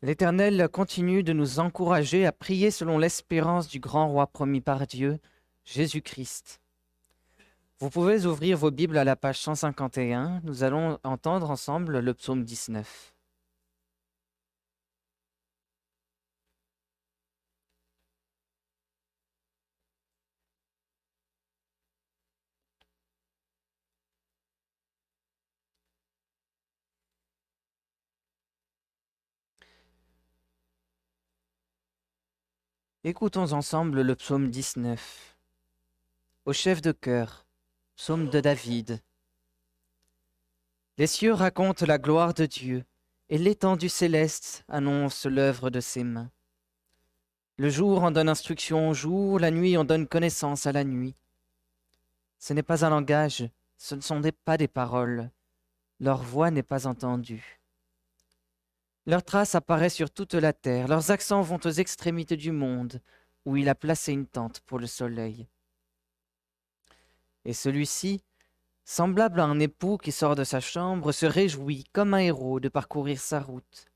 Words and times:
L'Éternel 0.00 0.68
continue 0.68 1.24
de 1.24 1.32
nous 1.32 1.58
encourager 1.58 2.24
à 2.24 2.30
prier 2.30 2.70
selon 2.70 2.98
l'espérance 2.98 3.66
du 3.66 3.80
grand 3.80 4.08
roi 4.08 4.28
promis 4.28 4.60
par 4.60 4.86
Dieu, 4.86 5.18
Jésus-Christ. 5.64 6.60
Vous 7.80 7.90
pouvez 7.90 8.24
ouvrir 8.24 8.56
vos 8.56 8.70
Bibles 8.70 8.96
à 8.96 9.02
la 9.02 9.16
page 9.16 9.40
151. 9.40 10.40
Nous 10.44 10.62
allons 10.62 11.00
entendre 11.02 11.50
ensemble 11.50 11.98
le 11.98 12.14
psaume 12.14 12.44
19. 12.44 13.12
Écoutons 33.04 33.52
ensemble 33.52 34.02
le 34.02 34.16
psaume 34.16 34.50
19. 34.50 35.36
Au 36.46 36.52
chef 36.52 36.82
de 36.82 36.90
chœur, 36.90 37.46
psaume 37.94 38.28
de 38.28 38.40
David. 38.40 39.00
Les 40.96 41.06
cieux 41.06 41.32
racontent 41.32 41.86
la 41.86 41.98
gloire 41.98 42.34
de 42.34 42.44
Dieu, 42.44 42.84
et 43.28 43.38
l'étendue 43.38 43.88
céleste 43.88 44.64
annonce 44.66 45.26
l'œuvre 45.26 45.70
de 45.70 45.78
ses 45.78 46.02
mains. 46.02 46.32
Le 47.56 47.70
jour 47.70 48.02
en 48.02 48.10
donne 48.10 48.28
instruction 48.28 48.88
au 48.88 48.94
jour, 48.94 49.38
la 49.38 49.52
nuit 49.52 49.76
en 49.76 49.84
donne 49.84 50.08
connaissance 50.08 50.66
à 50.66 50.72
la 50.72 50.82
nuit. 50.82 51.14
Ce 52.40 52.52
n'est 52.52 52.64
pas 52.64 52.84
un 52.84 52.90
langage, 52.90 53.48
ce 53.76 53.94
ne 53.94 54.00
sont 54.00 54.20
pas 54.44 54.56
des 54.56 54.66
paroles, 54.66 55.30
leur 56.00 56.20
voix 56.20 56.50
n'est 56.50 56.64
pas 56.64 56.88
entendue. 56.88 57.57
Leurs 59.08 59.24
traces 59.24 59.54
apparaissent 59.54 59.94
sur 59.94 60.10
toute 60.10 60.34
la 60.34 60.52
terre, 60.52 60.86
leurs 60.86 61.10
accents 61.10 61.40
vont 61.40 61.58
aux 61.64 61.70
extrémités 61.70 62.36
du 62.36 62.52
monde, 62.52 63.00
où 63.46 63.56
il 63.56 63.70
a 63.70 63.74
placé 63.74 64.12
une 64.12 64.26
tente 64.26 64.60
pour 64.60 64.78
le 64.78 64.86
soleil. 64.86 65.48
Et 67.46 67.54
celui-ci, 67.54 68.22
semblable 68.84 69.40
à 69.40 69.44
un 69.44 69.60
époux 69.60 69.96
qui 69.96 70.12
sort 70.12 70.36
de 70.36 70.44
sa 70.44 70.60
chambre, 70.60 71.10
se 71.12 71.24
réjouit 71.24 71.84
comme 71.94 72.12
un 72.12 72.18
héros 72.18 72.60
de 72.60 72.68
parcourir 72.68 73.18
sa 73.18 73.40
route. 73.40 73.86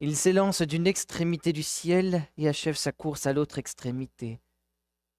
Il 0.00 0.16
s'élance 0.16 0.62
d'une 0.62 0.88
extrémité 0.88 1.52
du 1.52 1.62
ciel 1.62 2.24
et 2.36 2.48
achève 2.48 2.76
sa 2.76 2.90
course 2.90 3.26
à 3.26 3.32
l'autre 3.32 3.58
extrémité. 3.58 4.40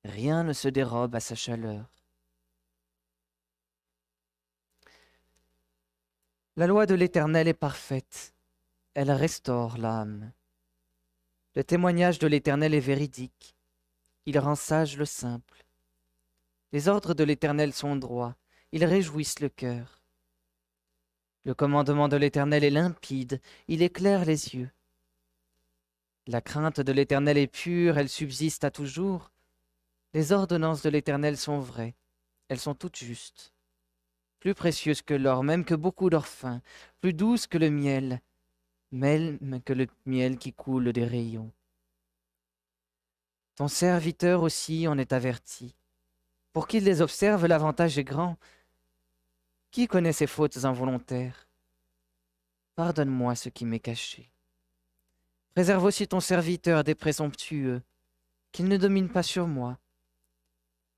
Rien 0.04 0.44
ne 0.44 0.52
se 0.52 0.68
dérobe 0.68 1.16
à 1.16 1.22
sa 1.22 1.36
chaleur. 1.36 1.90
La 6.58 6.68
loi 6.68 6.86
de 6.86 6.96
l'Éternel 6.96 7.48
est 7.48 7.54
parfaite, 7.54 8.34
elle 9.00 9.12
restaure 9.12 9.78
l'âme. 9.78 10.34
Le 11.56 11.64
témoignage 11.64 12.20
de 12.20 12.28
l'Éternel 12.28 12.74
est 12.74 12.82
véridique, 12.82 13.56
il 14.26 14.38
rend 14.38 14.56
sage 14.56 14.98
le 14.98 15.06
simple. 15.06 15.64
Les 16.74 16.90
ordres 16.90 17.14
de 17.14 17.24
l'Éternel 17.24 17.72
sont 17.72 17.96
droits, 17.96 18.36
ils 18.74 18.84
réjouissent 18.84 19.40
le 19.40 19.48
cœur. 19.48 20.04
Le 21.46 21.54
commandement 21.54 22.10
de 22.10 22.18
l'Éternel 22.18 22.66
est 22.66 22.70
limpide, 22.70 23.40
il 23.70 23.84
éclaire 23.84 24.26
les 24.26 24.54
yeux. 24.54 24.70
La 26.28 26.42
crainte 26.42 26.82
de 26.82 26.92
l'Éternel 26.92 27.38
est 27.38 27.48
pure, 27.48 27.98
elle 27.98 28.10
subsiste 28.10 28.66
à 28.66 28.70
toujours. 28.70 29.32
Les 30.14 30.34
ordonnances 30.34 30.82
de 30.82 30.90
l'Éternel 30.90 31.38
sont 31.38 31.62
vraies, 31.62 31.96
elles 32.50 32.60
sont 32.60 32.76
toutes 32.76 32.98
justes. 32.98 33.54
Plus 34.42 34.54
précieuses 34.54 35.02
que 35.02 35.14
l'or, 35.14 35.46
même 35.46 35.64
que 35.64 35.74
beaucoup 35.74 36.10
d'or 36.10 36.28
plus 37.00 37.14
douces 37.14 37.48
que 37.48 37.58
le 37.58 37.70
miel, 37.70 38.22
même 38.92 39.62
que 39.64 39.74
le 39.74 39.88
miel 40.06 40.38
qui 40.38 40.54
coule 40.54 40.92
des 40.94 41.06
rayons. 41.06 41.52
Ton 43.56 43.68
serviteur 43.68 44.42
aussi 44.42 44.88
en 44.88 44.98
est 44.98 45.14
averti. 45.14 45.76
Pour 46.54 46.68
qu'il 46.68 46.84
les 46.84 47.02
observe, 47.02 47.46
l'avantage 47.46 47.98
est 47.98 48.04
grand. 48.04 48.38
Qui 49.72 49.88
connaît 49.88 50.14
ses 50.14 50.28
fautes 50.28 50.66
involontaires? 50.66 51.48
Pardonne-moi 52.76 53.36
ce 53.36 53.50
qui 53.50 53.66
m'est 53.66 53.80
caché. 53.80 54.32
Préserve 55.54 55.84
aussi 55.84 56.08
ton 56.08 56.20
serviteur 56.20 56.84
des 56.84 56.96
présomptueux, 56.96 57.82
qu'il 58.52 58.68
ne 58.68 58.78
domine 58.78 59.10
pas 59.10 59.24
sur 59.24 59.48
moi. 59.48 59.78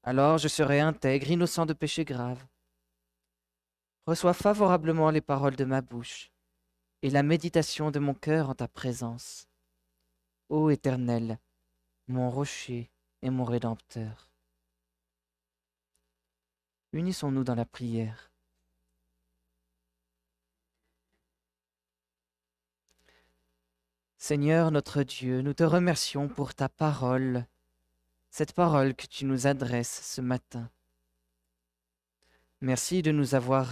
Alors 0.04 0.38
je 0.38 0.48
serai 0.48 0.80
intègre, 0.80 1.32
innocent 1.32 1.66
de 1.66 1.74
péché 1.74 2.06
grave. 2.06 2.46
Reçois 4.06 4.34
favorablement 4.34 5.10
les 5.10 5.22
paroles 5.22 5.56
de 5.56 5.66
ma 5.66 5.82
bouche 5.82 6.31
et 7.02 7.10
la 7.10 7.24
méditation 7.24 7.92
de 7.92 8.00
mon 8.00 8.14
cœur 8.14 8.50
en 8.50 8.56
ta 8.56 8.68
présence. 8.68 9.48
Ô 10.50 10.70
Éternel, 10.70 11.40
mon 12.08 12.30
rocher 12.30 12.92
et 13.22 13.30
mon 13.30 13.44
rédempteur. 13.44 14.30
Unissons-nous 16.94 17.44
dans 17.44 17.56
la 17.56 17.66
prière. 17.66 18.32
Seigneur 24.18 24.70
notre 24.70 25.02
Dieu, 25.02 25.42
nous 25.42 25.54
te 25.54 25.64
remercions 25.64 26.28
pour 26.28 26.54
ta 26.54 26.70
parole, 26.70 27.48
cette 28.30 28.54
parole 28.54 28.94
que 28.94 29.08
tu 29.08 29.26
nous 29.26 29.48
adresses 29.48 30.06
ce 30.06 30.22
matin. 30.22 30.70
Merci 32.62 33.02
de 33.02 33.12
nous 33.12 33.34
avoir 33.34 33.68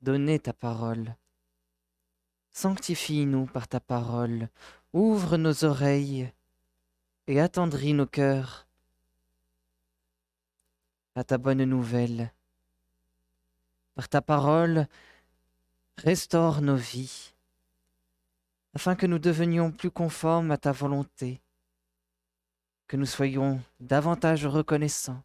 donné 0.00 0.38
ta 0.38 0.52
parole. 0.52 1.16
Sanctifie-nous 2.52 3.46
par 3.46 3.68
ta 3.68 3.80
parole, 3.80 4.48
ouvre 4.92 5.36
nos 5.36 5.64
oreilles 5.64 6.32
et 7.26 7.40
attendris 7.40 7.94
nos 7.94 8.06
cœurs 8.06 8.66
à 11.14 11.24
ta 11.24 11.38
bonne 11.38 11.64
nouvelle. 11.64 12.32
Par 13.94 14.08
ta 14.08 14.22
parole, 14.22 14.88
restaure 15.98 16.60
nos 16.62 16.76
vies, 16.76 17.34
afin 18.74 18.94
que 18.94 19.06
nous 19.06 19.18
devenions 19.18 19.70
plus 19.70 19.90
conformes 19.90 20.50
à 20.50 20.56
ta 20.56 20.72
volonté, 20.72 21.40
que 22.88 22.96
nous 22.96 23.06
soyons 23.06 23.60
davantage 23.80 24.46
reconnaissants 24.46 25.22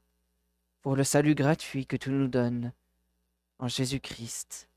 pour 0.81 0.95
le 0.95 1.03
salut 1.03 1.33
gratuit 1.33 1.87
que 1.87 1.97
tu 1.97 2.11
nous 2.11 2.27
donnes 2.27 2.71
en 3.57 3.67
Jésus-Christ. 3.67 4.69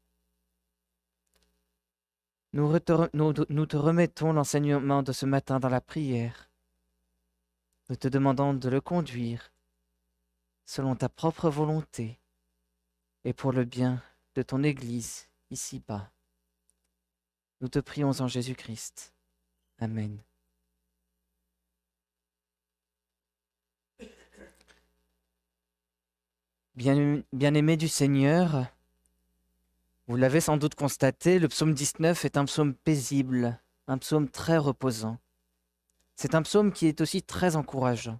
Nous, 2.52 2.78
te 2.78 3.76
remettons 3.76 4.32
l'enseignement 4.32 5.02
de 5.02 5.12
ce 5.12 5.26
matin 5.26 5.60
dans 5.60 5.68
la 5.68 5.80
prière. 5.80 6.50
Nous 7.88 7.96
te 7.96 8.08
demandons 8.08 8.54
de 8.54 8.68
le 8.68 8.80
conduire 8.80 9.52
selon 10.64 10.96
ta 10.96 11.08
propre 11.08 11.50
volonté 11.50 12.18
et 13.24 13.32
pour 13.32 13.52
le 13.52 13.64
bien 13.64 14.02
de 14.34 14.42
ton 14.42 14.62
Église 14.62 15.28
ici-bas. 15.50 16.10
Nous 17.60 17.68
te 17.68 17.78
prions 17.78 18.12
en 18.20 18.28
Jésus-Christ. 18.28 19.12
Amen. 19.78 20.22
Bien-aimé 26.74 27.76
du 27.76 27.88
Seigneur, 27.88 28.66
vous 30.08 30.16
l'avez 30.16 30.40
sans 30.40 30.56
doute 30.56 30.74
constaté, 30.74 31.38
le 31.38 31.48
psaume 31.48 31.74
19 31.74 32.24
est 32.24 32.38
un 32.38 32.46
psaume 32.46 32.72
paisible, 32.72 33.60
un 33.86 33.98
psaume 33.98 34.30
très 34.30 34.56
reposant. 34.56 35.18
C'est 36.16 36.34
un 36.34 36.40
psaume 36.40 36.72
qui 36.72 36.86
est 36.86 37.02
aussi 37.02 37.22
très 37.22 37.56
encourageant. 37.56 38.18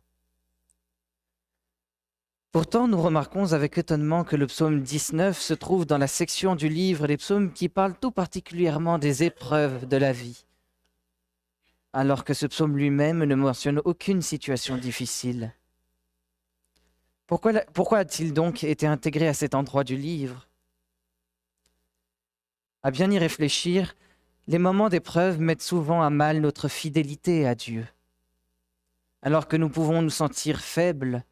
Pourtant, 2.53 2.89
nous 2.89 3.01
remarquons 3.01 3.55
avec 3.55 3.79
étonnement 3.79 4.23
que 4.23 4.37
le 4.37 4.47
psaume 4.47 4.83
19 4.83 5.41
se 5.41 5.55
trouve 5.55 5.87
dans 5.87 5.97
la 5.97 6.07
section 6.07 6.57
du 6.57 6.69
livre 6.69 7.07
des 7.07 7.17
psaumes 7.17 7.53
qui 7.55 7.71
parle 7.71 7.95
tout 7.99 8.11
particulièrement 8.11 8.99
des 8.99 9.23
épreuves 9.23 9.89
de 9.89 9.97
la 9.97 10.13
vie, 10.13 10.45
alors 11.95 12.25
que 12.25 12.35
ce 12.35 12.47
psaume 12.47 12.77
lui-même 12.77 13.25
ne 13.25 13.35
mentionne 13.35 13.81
aucune 13.87 14.21
situation 14.21 14.77
difficile. 14.77 15.55
Pourquoi, 17.27 17.55
pourquoi 17.73 17.99
a-t-il 17.99 18.35
donc 18.35 18.63
été 18.63 18.87
intégré 18.87 19.27
à 19.27 19.35
cet 19.35 19.55
endroit 19.55 19.85
du 19.85 19.97
livre? 19.97 20.48
À 22.83 22.91
bien 22.91 23.11
y 23.11 23.19
réfléchir, 23.19 23.95
les 24.47 24.59
moments 24.59 24.89
d'épreuve 24.89 25.41
mettent 25.41 25.63
souvent 25.63 26.03
à 26.03 26.11
mal 26.11 26.41
notre 26.41 26.69
fidélité 26.69 27.47
à 27.47 27.55
Dieu. 27.55 27.87
Alors 29.23 29.49
que 29.49 29.57
nous 29.57 29.69
pouvons 29.69 30.01
nous 30.01 30.11
sentir 30.11 30.61
faibles, 30.61 31.25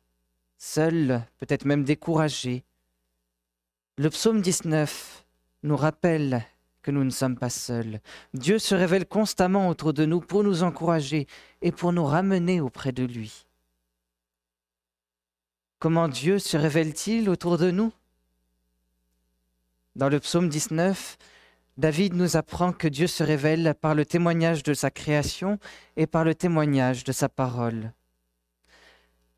seuls, 0.59 1.23
peut-être 1.39 1.65
même 1.65 1.85
découragés, 1.85 2.65
le 3.97 4.11
psaume 4.11 4.43
19 4.43 5.25
nous 5.63 5.77
rappelle 5.77 6.45
que 6.83 6.91
nous 6.91 7.05
ne 7.05 7.11
sommes 7.11 7.37
pas 7.37 7.51
seuls. 7.51 8.01
Dieu 8.35 8.59
se 8.59 8.75
révèle 8.75 9.07
constamment 9.07 9.69
autour 9.69 9.93
de 9.93 10.05
nous 10.05 10.21
pour 10.21 10.45
nous 10.45 10.63
encourager 10.63 11.27
et 11.63 11.73
pour 11.73 11.93
nous 11.93 12.05
ramener 12.05 12.61
auprès 12.61 12.93
de 12.93 13.05
lui. 13.05 13.47
Comment 15.79 16.09
Dieu 16.09 16.39
se 16.39 16.57
révèle-t-il 16.57 17.29
autour 17.29 17.59
de 17.59 17.71
nous? 17.71 17.93
Dans 19.95 20.09
le 20.09 20.21
psaume 20.21 20.49
19, 20.49 21.17
David 21.79 22.15
nous 22.15 22.37
apprend 22.37 22.73
que 22.73 22.89
Dieu 22.89 23.07
se 23.07 23.23
révèle 23.23 23.75
par 23.81 23.95
le 23.95 24.07
témoignage 24.07 24.63
de 24.63 24.73
sa 24.73 24.91
création 24.91 25.59
et 25.97 26.07
par 26.07 26.25
le 26.25 26.35
témoignage 26.35 27.05
de 27.05 27.13
sa 27.13 27.29
parole. 27.29 27.93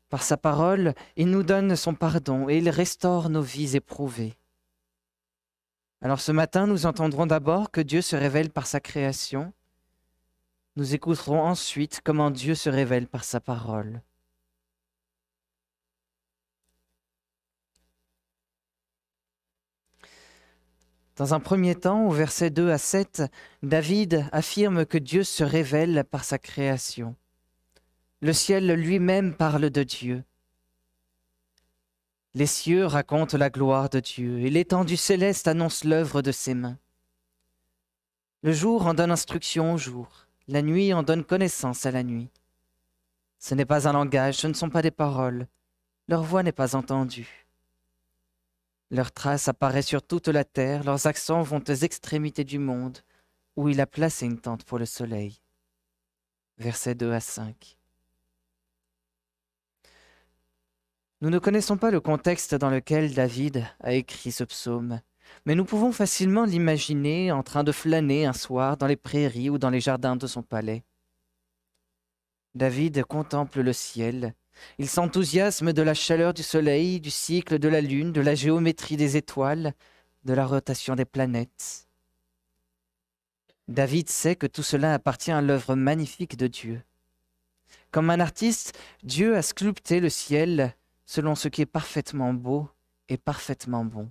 Par 0.09 0.23
sa 0.23 0.37
parole, 0.37 0.93
il 1.17 1.29
nous 1.29 1.43
donne 1.43 1.75
son 1.75 1.93
pardon 1.93 2.49
et 2.49 2.57
il 2.57 2.69
restaure 2.69 3.29
nos 3.29 3.41
vies 3.41 3.75
éprouvées. 3.75 4.35
Alors 6.01 6.21
ce 6.21 6.31
matin, 6.31 6.65
nous 6.65 6.85
entendrons 6.85 7.25
d'abord 7.25 7.71
que 7.71 7.81
Dieu 7.81 8.01
se 8.01 8.15
révèle 8.15 8.51
par 8.51 8.67
sa 8.67 8.79
création. 8.79 9.53
Nous 10.77 10.95
écouterons 10.95 11.41
ensuite 11.41 11.99
comment 12.03 12.31
Dieu 12.31 12.55
se 12.55 12.69
révèle 12.69 13.07
par 13.07 13.25
sa 13.25 13.41
parole. 13.41 14.01
Dans 21.19 21.33
un 21.33 21.41
premier 21.41 21.75
temps, 21.75 22.07
au 22.07 22.11
verset 22.11 22.49
2 22.49 22.71
à 22.71 22.77
7, 22.77 23.23
David 23.61 24.29
affirme 24.31 24.85
que 24.85 24.97
Dieu 24.97 25.25
se 25.25 25.43
révèle 25.43 26.05
par 26.09 26.23
sa 26.23 26.37
création. 26.37 27.13
Le 28.21 28.31
ciel 28.31 28.71
lui-même 28.71 29.35
parle 29.35 29.69
de 29.69 29.83
Dieu. 29.83 30.23
Les 32.35 32.45
cieux 32.45 32.85
racontent 32.85 33.37
la 33.37 33.49
gloire 33.49 33.89
de 33.89 33.99
Dieu, 33.99 34.39
et 34.39 34.49
l'étendue 34.49 34.95
céleste 34.95 35.49
annonce 35.49 35.83
l'œuvre 35.83 36.21
de 36.21 36.31
ses 36.31 36.53
mains. 36.53 36.77
Le 38.41 38.53
jour 38.53 38.87
en 38.87 38.93
donne 38.93 39.11
instruction 39.11 39.73
au 39.73 39.77
jour, 39.77 40.25
la 40.47 40.61
nuit 40.61 40.93
en 40.93 41.03
donne 41.03 41.25
connaissance 41.25 41.85
à 41.85 41.91
la 41.91 42.03
nuit. 42.03 42.29
Ce 43.39 43.53
n'est 43.55 43.65
pas 43.65 43.89
un 43.89 43.91
langage, 43.91 44.35
ce 44.35 44.47
ne 44.47 44.53
sont 44.53 44.69
pas 44.69 44.81
des 44.81 44.89
paroles, 44.89 45.47
leur 46.07 46.23
voix 46.23 46.43
n'est 46.43 46.53
pas 46.53 46.77
entendue. 46.77 47.48
Leurs 48.91 49.11
traces 49.11 49.47
apparaissent 49.47 49.87
sur 49.87 50.01
toute 50.01 50.27
la 50.27 50.43
terre, 50.43 50.83
leurs 50.83 51.05
accents 51.05 51.43
vont 51.43 51.63
aux 51.67 51.73
extrémités 51.73 52.43
du 52.43 52.57
monde, 52.57 52.97
où 53.55 53.69
il 53.69 53.79
a 53.81 53.85
placé 53.85 54.25
une 54.25 54.39
tente 54.39 54.63
pour 54.63 54.79
le 54.79 54.85
soleil. 54.85 55.41
Versets 56.57 56.95
2 56.95 57.11
à 57.11 57.19
5. 57.19 57.77
Nous 61.21 61.29
ne 61.29 61.37
connaissons 61.37 61.77
pas 61.77 61.91
le 61.91 61.99
contexte 61.99 62.55
dans 62.55 62.69
lequel 62.69 63.13
David 63.13 63.65
a 63.81 63.93
écrit 63.93 64.31
ce 64.31 64.43
psaume, 64.43 65.01
mais 65.45 65.53
nous 65.53 65.65
pouvons 65.65 65.91
facilement 65.91 66.45
l'imaginer 66.45 67.31
en 67.31 67.43
train 67.43 67.63
de 67.63 67.71
flâner 67.71 68.25
un 68.25 68.33
soir 68.33 68.77
dans 68.77 68.87
les 68.87 68.95
prairies 68.95 69.49
ou 69.49 69.57
dans 69.57 69.69
les 69.69 69.81
jardins 69.81 70.15
de 70.15 70.27
son 70.27 70.41
palais. 70.41 70.83
David 72.55 73.03
contemple 73.03 73.61
le 73.61 73.73
ciel, 73.73 74.33
il 74.77 74.89
s'enthousiasme 74.89 75.73
de 75.73 75.81
la 75.81 75.93
chaleur 75.93 76.33
du 76.33 76.43
soleil, 76.43 76.99
du 76.99 77.09
cycle 77.09 77.59
de 77.59 77.67
la 77.67 77.81
lune, 77.81 78.11
de 78.11 78.21
la 78.21 78.35
géométrie 78.35 78.97
des 78.97 79.17
étoiles, 79.17 79.73
de 80.25 80.33
la 80.33 80.45
rotation 80.45 80.95
des 80.95 81.05
planètes. 81.05 81.87
David 83.67 84.09
sait 84.09 84.35
que 84.35 84.47
tout 84.47 84.63
cela 84.63 84.93
appartient 84.93 85.31
à 85.31 85.41
l'œuvre 85.41 85.75
magnifique 85.75 86.37
de 86.37 86.47
Dieu. 86.47 86.81
Comme 87.91 88.09
un 88.09 88.19
artiste, 88.19 88.77
Dieu 89.03 89.35
a 89.35 89.41
sculpté 89.41 89.99
le 89.99 90.09
ciel 90.09 90.75
selon 91.05 91.35
ce 91.35 91.47
qui 91.47 91.61
est 91.61 91.65
parfaitement 91.67 92.33
beau 92.33 92.67
et 93.09 93.17
parfaitement 93.17 93.85
bon. 93.85 94.09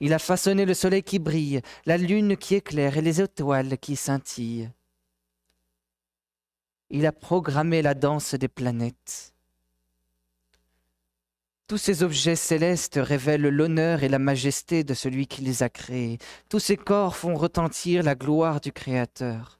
Il 0.00 0.12
a 0.12 0.18
façonné 0.18 0.64
le 0.64 0.74
soleil 0.74 1.02
qui 1.02 1.18
brille, 1.18 1.60
la 1.84 1.96
lune 1.96 2.36
qui 2.36 2.54
éclaire 2.54 2.96
et 2.96 3.02
les 3.02 3.20
étoiles 3.20 3.78
qui 3.78 3.96
scintillent 3.96 4.70
il 6.94 7.06
a 7.06 7.12
programmé 7.12 7.82
la 7.82 7.94
danse 7.94 8.36
des 8.36 8.46
planètes. 8.46 9.34
Tous 11.66 11.76
ces 11.76 12.04
objets 12.04 12.36
célestes 12.36 13.00
révèlent 13.02 13.48
l'honneur 13.48 14.04
et 14.04 14.08
la 14.08 14.20
majesté 14.20 14.84
de 14.84 14.94
celui 14.94 15.26
qui 15.26 15.42
les 15.42 15.64
a 15.64 15.68
créés. 15.68 16.18
Tous 16.48 16.60
ces 16.60 16.76
corps 16.76 17.16
font 17.16 17.34
retentir 17.34 18.04
la 18.04 18.14
gloire 18.14 18.60
du 18.60 18.70
Créateur. 18.70 19.58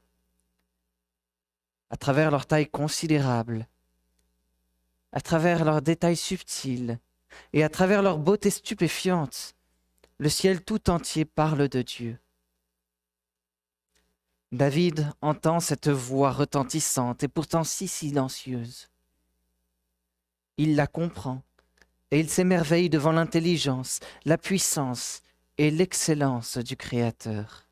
À 1.91 1.97
travers 1.97 2.31
leur 2.31 2.47
taille 2.47 2.69
considérable, 2.69 3.67
à 5.11 5.21
travers 5.21 5.65
leurs 5.65 5.83
détails 5.83 6.17
subtils 6.17 7.01
et 7.53 7.65
à 7.65 7.69
travers 7.69 8.03
leur 8.03 8.19
beauté 8.19 8.51
stupéfiante, 8.51 9.57
le 10.19 10.29
ciel 10.29 10.63
tout 10.63 10.89
entier 10.89 11.25
parle 11.25 11.67
de 11.67 11.83
Dieu. 11.83 12.17
David 14.55 15.11
entend 15.21 15.59
cette 15.59 15.89
voix 15.89 16.31
retentissante 16.31 17.25
et 17.25 17.29
pourtant 17.29 17.65
si 17.65 17.89
silencieuse. 17.89 18.89
Il 20.59 20.77
la 20.77 20.87
comprend 20.87 21.43
et 22.13 22.21
il 22.21 22.31
s'émerveille 22.31 22.89
devant 22.89 23.11
l'intelligence, 23.11 23.99
la 24.25 24.39
puissance 24.39 25.23
et 25.59 25.73
l'excellence 25.73 26.57
du 26.59 26.77
Créateur. 26.77 27.67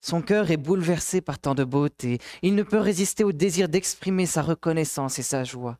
Son 0.00 0.22
cœur 0.22 0.50
est 0.50 0.56
bouleversé 0.56 1.20
par 1.20 1.38
tant 1.38 1.54
de 1.54 1.62
beauté, 1.62 2.18
il 2.42 2.56
ne 2.56 2.64
peut 2.64 2.80
résister 2.80 3.22
au 3.22 3.30
désir 3.30 3.68
d'exprimer 3.68 4.26
sa 4.26 4.42
reconnaissance 4.42 5.20
et 5.20 5.22
sa 5.22 5.44
joie. 5.44 5.78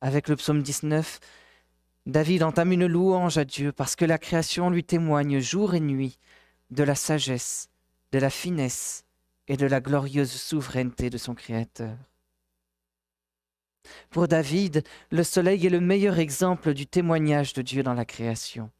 Avec 0.00 0.30
le 0.30 0.36
psaume 0.36 0.62
19, 0.62 1.20
David 2.06 2.44
entame 2.44 2.72
une 2.72 2.86
louange 2.86 3.36
à 3.36 3.44
Dieu 3.44 3.72
parce 3.72 3.94
que 3.94 4.06
la 4.06 4.16
création 4.16 4.70
lui 4.70 4.84
témoigne 4.84 5.38
jour 5.38 5.74
et 5.74 5.80
nuit 5.80 6.18
de 6.70 6.82
la 6.82 6.94
sagesse 6.94 7.68
de 8.12 8.18
la 8.18 8.30
finesse 8.30 9.04
et 9.48 9.56
de 9.56 9.66
la 9.66 9.80
glorieuse 9.80 10.32
souveraineté 10.32 11.10
de 11.10 11.18
son 11.18 11.34
Créateur. 11.34 11.96
Pour 14.10 14.28
David, 14.28 14.82
le 15.10 15.22
soleil 15.22 15.66
est 15.66 15.70
le 15.70 15.80
meilleur 15.80 16.18
exemple 16.18 16.74
du 16.74 16.86
témoignage 16.86 17.52
de 17.52 17.62
Dieu 17.62 17.82
dans 17.82 17.94
la 17.94 18.04
création. 18.04 18.70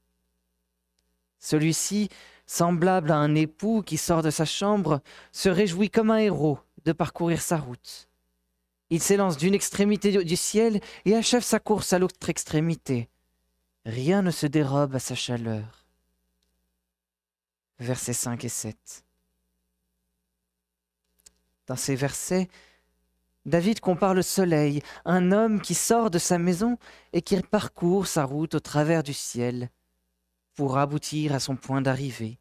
Celui-ci, 1.39 2.09
semblable 2.47 3.11
à 3.11 3.17
un 3.17 3.35
époux 3.35 3.83
qui 3.83 3.97
sort 3.97 4.23
de 4.23 4.31
sa 4.31 4.45
chambre, 4.45 5.01
se 5.33 5.49
réjouit 5.49 5.91
comme 5.91 6.11
un 6.11 6.19
héros 6.19 6.59
de 6.85 6.93
parcourir 6.93 7.41
sa 7.41 7.59
route. 7.59 8.09
Il 8.91 9.03
s'élance 9.03 9.37
d'une 9.37 9.55
extrémité 9.55 10.25
du 10.25 10.37
ciel 10.37 10.81
et 11.05 11.15
achève 11.15 11.43
sa 11.43 11.59
course 11.59 11.93
à 11.93 11.99
l'autre 11.99 12.29
extrémité. 12.29 13.09
Rien 13.85 14.23
ne 14.23 14.31
se 14.31 14.47
dérobe 14.47 14.95
à 14.95 14.99
sa 15.01 15.15
chaleur. 15.15 15.87
Versets 17.79 18.13
5 18.13 18.45
et 18.45 18.49
7. 18.49 19.06
Dans 21.67 21.77
ces 21.77 21.97
versets, 21.97 22.49
David 23.45 23.79
compare 23.79 24.15
le 24.15 24.23
soleil, 24.23 24.83
un 25.05 25.31
homme 25.31 25.61
qui 25.61 25.75
sort 25.75 26.11
de 26.11 26.19
sa 26.19 26.37
maison 26.37 26.79
et 27.13 27.23
qui 27.23 27.41
parcourt 27.41 28.09
sa 28.09 28.25
route 28.25 28.57
au 28.57 28.61
travers 28.61 29.05
du 29.05 29.15
ciel 29.15 29.71
pour 30.55 30.79
aboutir 30.79 31.35
à 31.35 31.39
son 31.39 31.55
point 31.55 31.81
d'arrivée, 31.81 32.39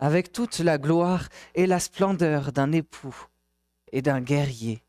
avec 0.00 0.32
toute 0.32 0.58
la 0.58 0.78
gloire 0.78 1.28
et 1.54 1.66
la 1.66 1.78
splendeur 1.78 2.50
d'un 2.50 2.72
époux 2.72 3.14
et 3.92 4.02
d'un 4.02 4.20
guerrier. 4.20 4.82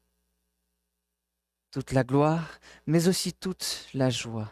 Toute 1.71 1.91
la 1.91 2.03
gloire, 2.03 2.59
mais 2.87 3.07
aussi 3.07 3.31
toute 3.31 3.87
la 3.93 4.09
joie. 4.09 4.51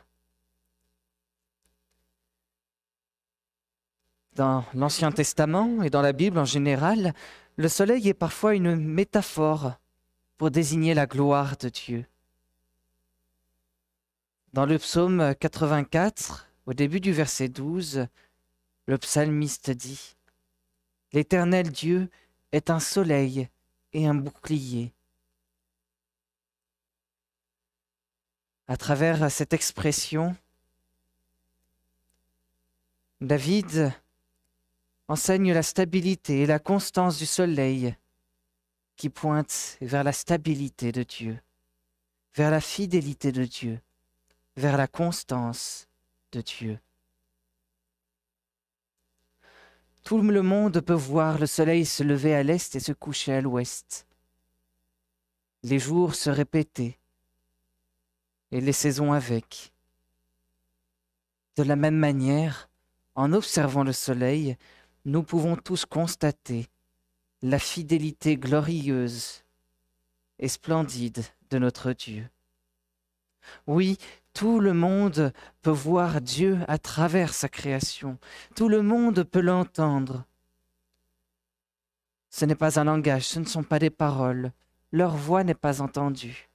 Dans 4.36 4.63
l'Ancien 4.74 5.12
Testament 5.12 5.81
et 5.81 5.89
dans 5.89 6.01
la 6.01 6.13
Bible 6.13 6.38
en 6.38 6.46
général, 6.46 7.13
le 7.60 7.68
soleil 7.68 8.08
est 8.08 8.13
parfois 8.13 8.56
une 8.56 8.78
métaphore 8.78 9.74
pour 10.38 10.50
désigner 10.50 10.94
la 10.94 11.06
gloire 11.06 11.58
de 11.58 11.68
Dieu. 11.68 12.06
Dans 14.54 14.66
le 14.66 14.78
psaume 14.78 15.36
84, 15.38 16.48
au 16.68 16.74
début 16.74 17.01
du 17.01 17.12
verset 17.12 17.50
12, 17.50 18.08
le 18.86 18.98
psalmiste 18.98 19.72
dit 19.72 20.16
L'Éternel 21.12 21.70
Dieu 21.70 22.10
est 22.54 22.70
un 22.70 22.80
soleil 22.80 23.50
et 23.92 24.08
un 24.08 24.16
bouclier. 24.16 24.94
À 28.70 28.78
travers 28.78 29.30
cette 29.30 29.51
expression, 29.51 30.34
David 33.20 33.92
enseigne 35.10 35.51
la 35.54 35.63
stabilité 35.63 36.42
et 36.42 36.46
la 36.46 36.60
constance 36.60 37.18
du 37.18 37.25
soleil 37.25 37.96
qui 38.96 39.10
pointe 39.10 39.78
vers 39.82 40.04
la 40.04 40.13
stabilité 40.13 40.92
de 40.92 41.01
Dieu, 41.01 41.39
vers 42.36 42.51
la 42.51 42.62
fidélité 42.62 43.32
de 43.32 43.44
Dieu, 43.44 43.82
vers 44.56 44.78
la 44.78 44.88
constance 44.88 45.88
de 46.32 46.42
Dieu. 46.42 46.80
Tout 50.04 50.22
le 50.22 50.44
monde 50.44 50.80
peut 50.80 50.94
voir 50.94 51.39
le 51.39 51.48
soleil 51.48 51.86
se 51.86 52.04
lever 52.04 52.36
à 52.36 52.44
l'est 52.44 52.75
et 52.75 52.80
se 52.80 52.92
coucher 52.92 53.34
à 53.34 53.42
l'ouest, 53.42 54.06
les 55.63 55.80
jours 55.80 56.13
se 56.13 56.30
répéter 56.30 57.00
et 58.51 58.62
les 58.62 58.74
saisons 58.74 59.12
avec. 59.12 59.74
De 61.56 61.63
la 61.63 61.75
même 61.75 61.98
manière, 61.98 62.70
en 63.16 63.34
observant 63.34 63.84
le 63.84 63.92
soleil, 63.92 64.56
nous 65.06 65.24
pouvons 65.24 65.56
tous 65.56 65.86
constater 65.86 66.68
la 67.41 67.60
fidélité 67.60 68.38
glorieuse 68.38 69.44
et 70.39 70.48
splendide 70.48 71.24
de 71.50 71.58
notre 71.58 71.94
Dieu. 71.94 72.29
Oui, 73.68 73.98
Tout 74.34 74.60
le 74.60 74.74
monde 74.74 75.34
peut 75.62 75.70
voir 75.70 76.22
Dieu 76.22 76.60
à 76.68 76.77
travers 76.77 77.34
sa 77.34 77.50
création. 77.50 78.18
Tout 78.56 78.70
le 78.70 78.82
monde 78.82 79.24
peut 79.24 79.41
l'entendre. 79.41 80.24
Ce 82.29 82.46
n'est 82.46 82.56
pas 82.56 82.79
un 82.79 82.84
langage, 82.86 83.27
ce 83.27 83.39
ne 83.39 83.46
sont 83.46 83.63
pas 83.63 83.79
des 83.79 83.89
paroles. 83.89 84.51
Leur 84.91 85.15
voix 85.15 85.44
n'est 85.44 85.56
pas 85.56 85.82
entendue. 85.82 86.50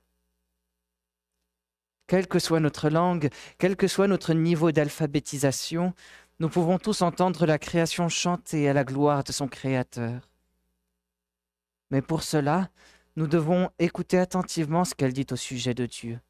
Quelle 2.07 2.27
que 2.27 2.39
soit 2.39 2.61
notre 2.61 2.91
langue, 2.91 3.29
quel 3.59 3.77
que 3.77 3.89
soit 3.89 4.09
notre 4.09 4.35
niveau 4.35 4.73
d'alphabétisation, 4.73 5.95
nous 6.41 6.49
pouvons 6.49 6.79
tous 6.79 7.03
entendre 7.03 7.47
la 7.47 7.59
création 7.59 8.09
chanter 8.09 8.69
à 8.69 8.73
la 8.73 8.85
gloire 8.85 9.23
de 9.23 9.33
son 9.33 9.47
Créateur. 9.47 10.29
Mais 11.91 12.03
pour 12.03 12.23
cela, 12.23 12.71
nous 13.17 13.29
devons 13.29 13.71
écouter 13.79 14.19
attentivement 14.19 14.85
ce 14.85 14.95
qu'elle 14.95 15.13
dit 15.13 15.27
au 15.31 15.37
sujet 15.37 15.75
de 15.75 15.87
Dieu. 15.87 16.21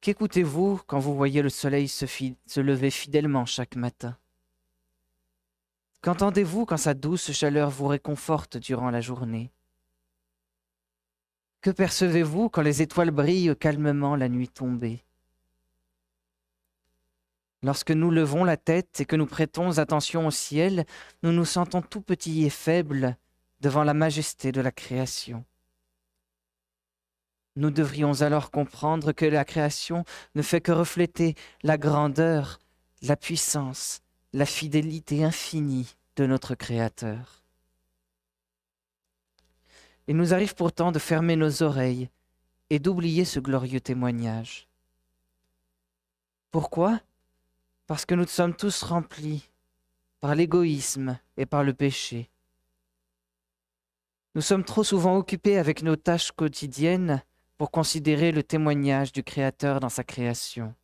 Qu'écoutez-vous 0.00 0.80
quand 0.86 1.00
vous 1.00 1.16
voyez 1.16 1.42
le 1.42 1.48
soleil 1.48 1.88
se, 1.88 2.60
lever 2.60 2.90
fidèlement 2.90 3.46
chaque 3.46 3.74
matin? 3.74 4.16
Qu'entendez-vous 6.02 6.64
quand 6.66 6.76
sa 6.76 6.94
douce 6.94 7.32
chaleur 7.32 7.70
vous 7.70 7.88
réconforte 7.88 8.56
durant 8.56 8.90
la 8.90 9.00
journée? 9.00 9.50
Que 11.60 11.70
percevez-vous 11.70 12.48
quand 12.48 12.62
les 12.62 12.82
étoiles 12.82 13.10
brillent 13.10 13.56
calmement 13.56 14.14
la 14.14 14.28
nuit 14.28 14.48
tombée? 14.48 15.04
Lorsque 17.62 17.90
nous 17.90 18.10
levons 18.10 18.44
la 18.44 18.56
tête 18.56 19.00
et 19.00 19.04
que 19.04 19.16
nous 19.16 19.26
prêtons 19.26 19.78
attention 19.78 20.26
au 20.26 20.30
ciel, 20.30 20.84
nous 21.22 21.32
nous 21.32 21.44
sentons 21.44 21.82
tout 21.82 22.00
petits 22.00 22.44
et 22.44 22.50
faibles 22.50 23.16
devant 23.60 23.82
la 23.82 23.94
majesté 23.94 24.52
de 24.52 24.60
la 24.60 24.70
création. 24.70 25.44
Nous 27.56 27.72
devrions 27.72 28.22
alors 28.22 28.52
comprendre 28.52 29.10
que 29.10 29.24
la 29.24 29.44
création 29.44 30.04
ne 30.36 30.42
fait 30.42 30.60
que 30.60 30.70
refléter 30.70 31.34
la 31.64 31.76
grandeur, 31.76 32.60
la 33.02 33.16
puissance, 33.16 34.00
la 34.32 34.46
fidélité 34.46 35.24
infinie 35.24 35.96
de 36.14 36.26
notre 36.26 36.54
Créateur. 36.54 37.42
Il 40.06 40.16
nous 40.16 40.32
arrive 40.32 40.54
pourtant 40.54 40.92
de 40.92 41.00
fermer 41.00 41.34
nos 41.34 41.62
oreilles 41.64 42.08
et 42.70 42.78
d'oublier 42.78 43.24
ce 43.24 43.40
glorieux 43.40 43.80
témoignage. 43.80 44.68
Pourquoi? 46.50 47.00
Parce 47.88 48.04
que 48.04 48.14
nous 48.14 48.26
sommes 48.26 48.54
tous 48.54 48.82
remplis 48.82 49.48
par 50.20 50.34
l'égoïsme 50.34 51.18
et 51.38 51.46
par 51.46 51.64
le 51.64 51.72
péché. 51.72 52.30
Nous 54.34 54.42
sommes 54.42 54.62
trop 54.62 54.84
souvent 54.84 55.16
occupés 55.16 55.56
avec 55.56 55.82
nos 55.82 55.96
tâches 55.96 56.30
quotidiennes 56.32 57.22
pour 57.56 57.70
considérer 57.70 58.30
le 58.30 58.42
témoignage 58.42 59.10
du 59.10 59.24
Créateur 59.24 59.80
dans 59.80 59.88
sa 59.88 60.04
création. 60.04 60.74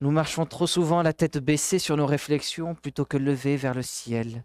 Nous 0.00 0.10
marchons 0.10 0.46
trop 0.46 0.66
souvent 0.66 1.02
la 1.02 1.12
tête 1.12 1.36
baissée 1.36 1.78
sur 1.78 1.98
nos 1.98 2.06
réflexions 2.06 2.74
plutôt 2.74 3.04
que 3.04 3.18
levée 3.18 3.58
vers 3.58 3.74
le 3.74 3.82
ciel. 3.82 4.42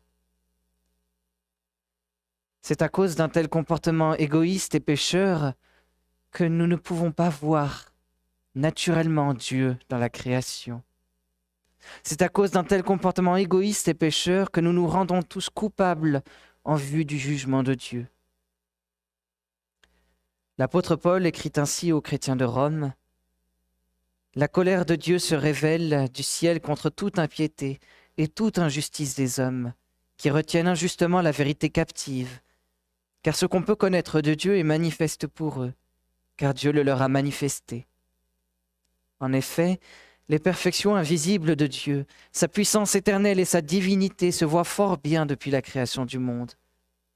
C'est 2.62 2.82
à 2.82 2.90
cause 2.90 3.16
d'un 3.16 3.30
tel 3.30 3.48
comportement 3.48 4.14
égoïste 4.14 4.76
et 4.76 4.82
pécheur 4.82 5.54
que 6.32 6.44
nous 6.44 6.68
ne 6.68 6.76
pouvons 6.76 7.14
pas 7.14 7.30
voir 7.30 7.94
naturellement 8.58 9.34
Dieu 9.34 9.78
dans 9.88 9.98
la 9.98 10.10
création. 10.10 10.82
C'est 12.04 12.22
à 12.22 12.30
cause 12.30 12.52
d'un 12.52 12.64
tel 12.64 12.84
comportement 12.84 13.38
égoïste 13.38 13.88
et 13.88 13.94
pécheur 13.94 14.52
que 14.52 14.60
nous 14.60 14.74
nous 14.74 14.88
rendons 14.88 15.22
tous 15.22 15.50
coupables 15.50 16.22
en 16.66 16.76
vue 16.76 17.06
du 17.06 17.18
jugement 17.18 17.64
de 17.64 17.76
Dieu. 17.76 18.08
L'apôtre 20.58 20.96
Paul 20.96 21.26
écrit 21.26 21.52
ainsi 21.56 21.92
aux 21.92 22.02
chrétiens 22.02 22.36
de 22.36 22.44
Rome 22.44 22.94
La 24.36 24.48
colère 24.48 24.86
de 24.86 24.96
Dieu 24.96 25.20
se 25.20 25.36
révèle 25.36 26.10
du 26.12 26.24
ciel 26.24 26.60
contre 26.60 26.90
toute 26.90 27.20
impiété 27.20 27.80
et 28.18 28.28
toute 28.28 28.58
injustice 28.58 29.16
des 29.16 29.40
hommes, 29.40 29.74
qui 30.18 30.32
retiennent 30.32 30.68
injustement 30.68 31.22
la 31.22 31.32
vérité 31.32 31.70
captive. 31.70 32.42
Car 33.22 33.36
ce 33.36 33.46
qu'on 33.46 33.62
peut 33.62 33.76
connaître 33.76 34.20
de 34.22 34.34
Dieu 34.34 34.58
est 34.58 34.64
manifeste 34.64 35.28
pour 35.28 35.62
eux, 35.62 35.74
car 36.38 36.56
Dieu 36.56 36.72
le 36.72 36.82
leur 36.82 37.04
a 37.04 37.08
manifesté. 37.08 37.88
En 39.20 39.34
effet, 39.34 39.80
les 40.30 40.40
perfections 40.40 40.96
invisibles 40.96 41.56
de 41.56 41.68
Dieu, 41.68 42.06
sa 42.32 42.48
puissance 42.48 42.96
éternelle 42.96 43.40
et 43.40 43.46
sa 43.46 43.62
divinité 43.62 44.32
se 44.32 44.46
voient 44.46 44.64
fort 44.64 44.98
bien 44.98 45.26
depuis 45.26 45.52
la 45.52 45.62
création 45.62 46.06
du 46.06 46.20
monde, 46.20 46.52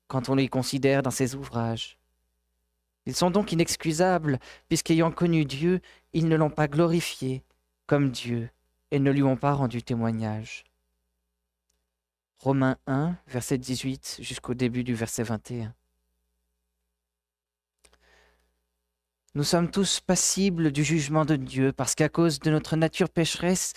quand 0.07 0.29
on 0.29 0.35
les 0.35 0.47
considère 0.47 1.03
dans 1.03 1.11
ses 1.11 1.35
ouvrages. 1.35 1.97
Ils 3.05 3.15
sont 3.15 3.31
donc 3.31 3.51
inexcusables, 3.51 4.39
puisqu'ayant 4.69 5.11
connu 5.11 5.45
Dieu, 5.45 5.81
ils 6.13 6.27
ne 6.27 6.35
l'ont 6.35 6.49
pas 6.49 6.67
glorifié 6.67 7.43
comme 7.87 8.11
Dieu 8.11 8.49
et 8.91 8.99
ne 8.99 9.11
lui 9.11 9.23
ont 9.23 9.37
pas 9.37 9.53
rendu 9.53 9.83
témoignage. 9.83 10.63
Romains 12.37 12.77
1, 12.87 13.15
verset 13.27 13.57
18 13.57 14.17
jusqu'au 14.21 14.53
début 14.53 14.83
du 14.83 14.95
verset 14.95 15.23
21. 15.23 15.73
Nous 19.33 19.43
sommes 19.45 19.71
tous 19.71 20.01
passibles 20.01 20.71
du 20.71 20.83
jugement 20.83 21.23
de 21.23 21.37
Dieu 21.37 21.71
parce 21.71 21.95
qu'à 21.95 22.09
cause 22.09 22.39
de 22.39 22.51
notre 22.51 22.75
nature 22.75 23.09
pécheresse, 23.09 23.73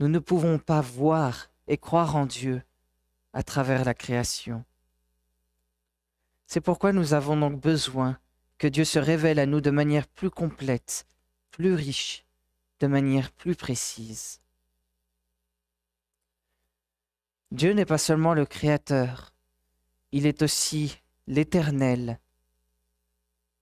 nous 0.00 0.08
ne 0.08 0.18
pouvons 0.18 0.58
pas 0.58 0.80
voir 0.80 1.50
et 1.68 1.78
croire 1.78 2.16
en 2.16 2.26
Dieu 2.26 2.62
à 3.32 3.44
travers 3.44 3.84
la 3.84 3.94
création. 3.94 4.64
C'est 6.48 6.60
pourquoi 6.60 6.92
nous 6.92 7.14
avons 7.14 7.36
donc 7.36 7.60
besoin 7.60 8.18
que 8.58 8.66
Dieu 8.66 8.84
se 8.84 8.98
révèle 8.98 9.38
à 9.38 9.46
nous 9.46 9.60
de 9.60 9.70
manière 9.70 10.08
plus 10.08 10.30
complète, 10.30 11.06
plus 11.52 11.74
riche, 11.74 12.26
de 12.80 12.88
manière 12.88 13.30
plus 13.30 13.54
précise. 13.54 14.40
Dieu 17.52 17.72
n'est 17.72 17.86
pas 17.86 17.98
seulement 17.98 18.34
le 18.34 18.46
Créateur, 18.46 19.32
il 20.10 20.26
est 20.26 20.42
aussi 20.42 21.00
l'Éternel. 21.28 22.18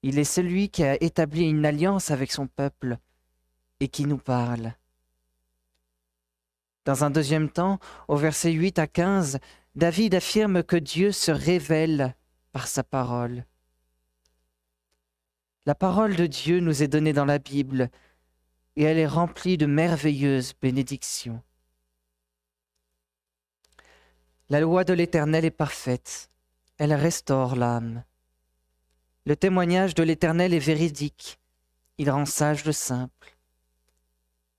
Il 0.03 0.19
est 0.19 0.25
celui 0.25 0.71
qui 0.71 0.85
a 0.85 1.03
établi 1.03 1.43
une 1.43 1.67
alliance 1.67 2.11
avec 2.11 2.31
son 2.31 2.47
peuple 2.47 2.99
et 3.81 3.89
qui 3.89 4.05
nous 4.05 4.19
parle. 4.19 4.75
Dans 6.85 7.05
un 7.05 7.11
deuxième 7.11 7.51
temps, 7.51 7.79
au 8.07 8.17
verset 8.17 8.53
8 8.53 8.79
à 8.79 8.87
15, 8.87 9.39
David 9.75 10.15
affirme 10.15 10.63
que 10.63 10.77
Dieu 10.77 11.13
se 11.13 11.31
révèle 11.31 12.15
par 12.53 12.67
sa 12.67 12.83
parole. 12.83 13.45
La 15.67 15.75
parole 15.75 16.17
de 16.17 16.27
Dieu 16.27 16.61
nous 16.61 16.83
est 16.83 16.89
donnée 16.89 17.13
dans 17.13 17.27
la 17.27 17.39
Bible 17.39 17.91
et 18.77 18.85
elle 18.85 18.99
est 18.99 19.07
remplie 19.07 19.59
de 19.59 19.67
merveilleuses 19.67 20.55
bénédictions. 20.63 21.43
La 24.49 24.61
loi 24.61 24.85
de 24.85 24.95
l'Éternel 24.95 25.45
est 25.45 25.51
parfaite, 25.51 26.31
elle 26.79 26.95
restaure 26.95 27.55
l'âme. 27.55 28.03
Le 29.29 29.37
témoignage 29.37 29.95
de 29.95 30.03
l'Éternel 30.03 30.55
est 30.55 30.59
véridique, 30.59 31.39
il 31.99 32.11
rend 32.11 32.25
sage 32.25 32.65
le 32.65 32.73
simple. 32.73 33.37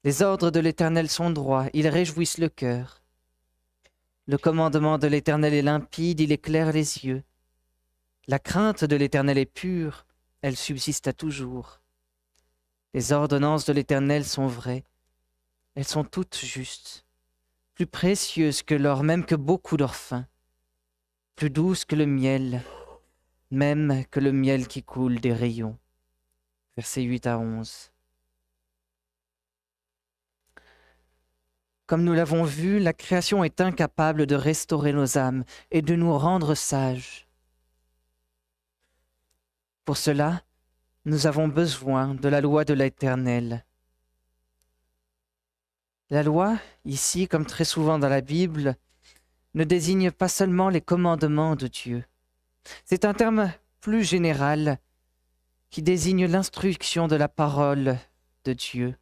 Les 0.04 0.22
ordres 0.22 0.52
de 0.52 0.60
l'Éternel 0.60 1.10
sont 1.10 1.32
droits, 1.32 1.66
ils 1.74 1.88
réjouissent 1.88 2.38
le 2.38 2.50
cœur. 2.50 3.02
Le 4.28 4.38
commandement 4.38 5.00
de 5.00 5.08
l'Éternel 5.08 5.56
est 5.56 5.64
limpide, 5.64 6.20
il 6.20 6.32
éclaire 6.32 6.72
les 6.72 7.04
yeux. 7.04 7.24
La 8.28 8.38
crainte 8.38 8.84
de 8.84 8.96
l'Éternel 8.96 9.40
est 9.40 9.52
pure, 9.52 10.06
elle 10.44 10.56
subsiste 10.56 11.08
à 11.08 11.14
toujours. 11.14 11.82
Les 12.94 13.12
ordonnances 13.12 13.66
de 13.66 13.74
l'Éternel 13.74 14.24
sont 14.24 14.46
vraies, 14.46 14.84
elles 15.74 15.84
sont 15.84 16.04
toutes 16.04 16.38
justes, 16.38 17.08
plus 17.74 17.88
précieuses 17.88 18.62
que 18.62 18.76
l'or, 18.76 19.02
même 19.02 19.26
que 19.26 19.34
beaucoup 19.34 19.78
d'or 19.78 19.96
fin, 19.96 20.28
plus 21.36 21.50
douces 21.50 21.86
que 21.86 21.96
le 21.96 22.06
miel, 22.06 22.62
même 23.52 24.06
que 24.12 24.20
le 24.20 24.32
miel 24.32 24.68
qui 24.68 24.84
coule 24.84 25.20
des 25.20 25.34
rayons. 25.34 25.78
Versets 26.78 27.02
8 27.02 27.28
à 27.28 27.40
11. 27.40 27.92
Comme 31.88 32.04
nous 32.04 32.14
l'avons 32.14 32.44
vu, 32.44 32.80
la 32.80 32.94
création 32.94 33.44
est 33.44 33.62
incapable 33.62 34.28
de 34.28 34.36
restaurer 34.36 34.94
nos 34.94 35.18
âmes 35.18 35.44
et 35.72 35.82
de 35.82 35.96
nous 35.96 36.16
rendre 36.16 36.54
sages. 36.54 37.28
Pour 39.86 39.98
cela, 39.98 40.44
nous 41.06 41.26
avons 41.26 41.48
besoin 41.48 42.14
de 42.14 42.30
la 42.30 42.42
loi 42.42 42.64
de 42.64 42.76
l'Éternel. 42.76 43.66
La 46.12 46.22
loi, 46.22 46.60
ici 46.86 47.28
comme 47.28 47.46
très 47.46 47.66
souvent 47.66 47.98
dans 47.98 48.10
la 48.10 48.22
Bible, 48.22 48.76
ne 49.56 49.64
désigne 49.64 50.12
pas 50.12 50.28
seulement 50.28 50.70
les 50.70 50.82
commandements 50.82 51.56
de 51.56 51.68
Dieu. 51.68 52.04
C'est 52.86 53.06
un 53.06 53.14
terme 53.14 53.52
plus 53.82 54.04
général 54.04 54.80
qui 55.70 55.82
désigne 55.82 56.26
l'instruction 56.26 57.08
de 57.08 57.16
la 57.16 57.28
parole 57.28 57.98
de 58.44 58.54
Dieu, 58.54 58.96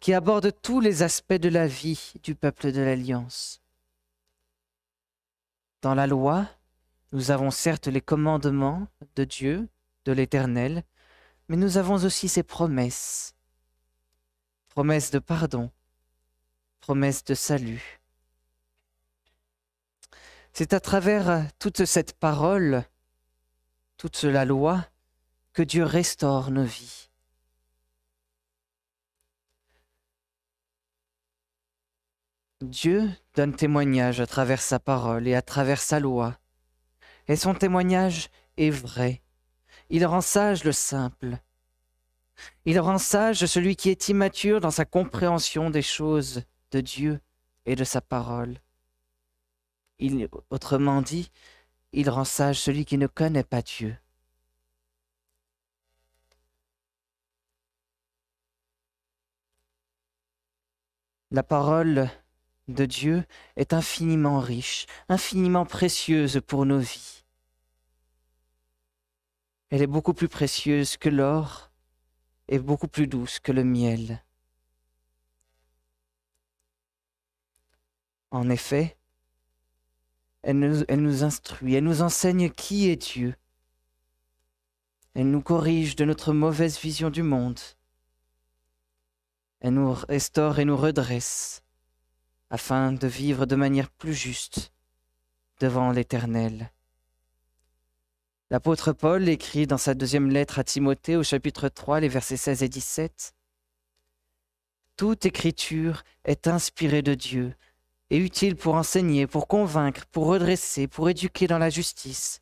qui 0.00 0.14
aborde 0.14 0.52
tous 0.62 0.80
les 0.80 1.02
aspects 1.02 1.34
de 1.34 1.48
la 1.48 1.66
vie 1.66 2.14
du 2.22 2.34
peuple 2.34 2.72
de 2.72 2.80
l'Alliance. 2.80 3.60
Dans 5.82 5.94
la 5.94 6.06
loi, 6.06 6.46
nous 7.12 7.30
avons 7.30 7.50
certes 7.50 7.86
les 7.86 8.00
commandements 8.00 8.88
de 9.16 9.24
Dieu, 9.24 9.68
de 10.04 10.12
l'Éternel, 10.12 10.82
mais 11.48 11.56
nous 11.56 11.76
avons 11.76 12.04
aussi 12.04 12.28
ses 12.28 12.42
promesses. 12.42 13.34
Promesses 14.68 15.10
de 15.10 15.18
pardon, 15.18 15.70
promesses 16.80 17.24
de 17.24 17.34
salut. 17.34 18.00
C'est 20.52 20.72
à 20.72 20.80
travers 20.80 21.46
toute 21.58 21.84
cette 21.84 22.14
parole, 22.14 22.84
toute 23.98 24.22
la 24.22 24.44
loi, 24.44 24.86
que 25.52 25.62
Dieu 25.62 25.84
restaure 25.84 26.50
nos 26.50 26.64
vies. 26.64 27.10
Dieu 32.60 33.10
donne 33.34 33.54
témoignage 33.54 34.20
à 34.20 34.26
travers 34.26 34.60
sa 34.62 34.78
parole 34.78 35.28
et 35.28 35.34
à 35.34 35.42
travers 35.42 35.80
sa 35.80 36.00
loi. 36.00 36.38
Et 37.26 37.36
son 37.36 37.54
témoignage 37.54 38.30
est 38.56 38.70
vrai. 38.70 39.22
Il 39.90 40.06
rend 40.06 40.20
sage 40.20 40.64
le 40.64 40.72
simple. 40.72 41.38
Il 42.64 42.78
rend 42.78 42.98
sage 42.98 43.46
celui 43.46 43.74
qui 43.74 43.90
est 43.90 44.08
immature 44.08 44.60
dans 44.60 44.70
sa 44.70 44.84
compréhension 44.84 45.70
des 45.70 45.82
choses 45.82 46.42
de 46.70 46.80
Dieu 46.80 47.20
et 47.66 47.74
de 47.74 47.84
sa 47.84 48.00
parole. 48.00 48.60
Il, 49.98 50.28
autrement 50.50 51.02
dit, 51.02 51.30
il 51.92 52.10
rend 52.10 52.24
sage 52.24 52.60
celui 52.60 52.84
qui 52.84 52.98
ne 52.98 53.06
connaît 53.06 53.44
pas 53.44 53.62
Dieu. 53.62 53.96
La 61.30 61.42
parole 61.42 62.08
de 62.68 62.86
Dieu 62.86 63.24
est 63.56 63.72
infiniment 63.72 64.40
riche, 64.40 64.86
infiniment 65.08 65.66
précieuse 65.66 66.40
pour 66.46 66.64
nos 66.64 66.78
vies. 66.78 67.24
Elle 69.70 69.82
est 69.82 69.86
beaucoup 69.86 70.14
plus 70.14 70.28
précieuse 70.28 70.96
que 70.96 71.10
l'or 71.10 71.70
et 72.48 72.58
beaucoup 72.58 72.88
plus 72.88 73.06
douce 73.06 73.40
que 73.40 73.52
le 73.52 73.64
miel. 73.64 74.24
En 78.30 78.48
effet, 78.50 78.97
elle 80.48 80.60
nous, 81.02 81.24
instruit, 81.24 81.74
elle 81.74 81.84
nous 81.84 82.00
enseigne 82.00 82.48
qui 82.48 82.88
est 82.88 82.96
Dieu. 82.96 83.34
Elle 85.12 85.30
nous 85.30 85.42
corrige 85.42 85.94
de 85.94 86.06
notre 86.06 86.32
mauvaise 86.32 86.78
vision 86.80 87.10
du 87.10 87.22
monde. 87.22 87.60
Elle 89.60 89.74
nous 89.74 89.92
restaure 89.92 90.58
et 90.58 90.64
nous 90.64 90.76
redresse 90.76 91.62
afin 92.48 92.92
de 92.92 93.06
vivre 93.06 93.44
de 93.44 93.56
manière 93.56 93.90
plus 93.90 94.14
juste 94.14 94.72
devant 95.60 95.92
l'Éternel. 95.92 96.72
L'apôtre 98.48 98.94
Paul 98.94 99.28
écrit 99.28 99.66
dans 99.66 99.76
sa 99.76 99.92
deuxième 99.92 100.30
lettre 100.30 100.58
à 100.58 100.64
Timothée 100.64 101.16
au 101.16 101.22
chapitre 101.22 101.68
3, 101.68 102.00
les 102.00 102.08
versets 102.08 102.38
16 102.38 102.62
et 102.62 102.70
17, 102.70 103.34
Toute 104.96 105.26
écriture 105.26 106.04
est 106.24 106.46
inspirée 106.46 107.02
de 107.02 107.12
Dieu 107.12 107.54
et 108.10 108.18
utile 108.18 108.56
pour 108.56 108.74
enseigner, 108.74 109.26
pour 109.26 109.48
convaincre, 109.48 110.06
pour 110.06 110.26
redresser, 110.26 110.88
pour 110.88 111.08
éduquer 111.08 111.46
dans 111.46 111.58
la 111.58 111.70
justice, 111.70 112.40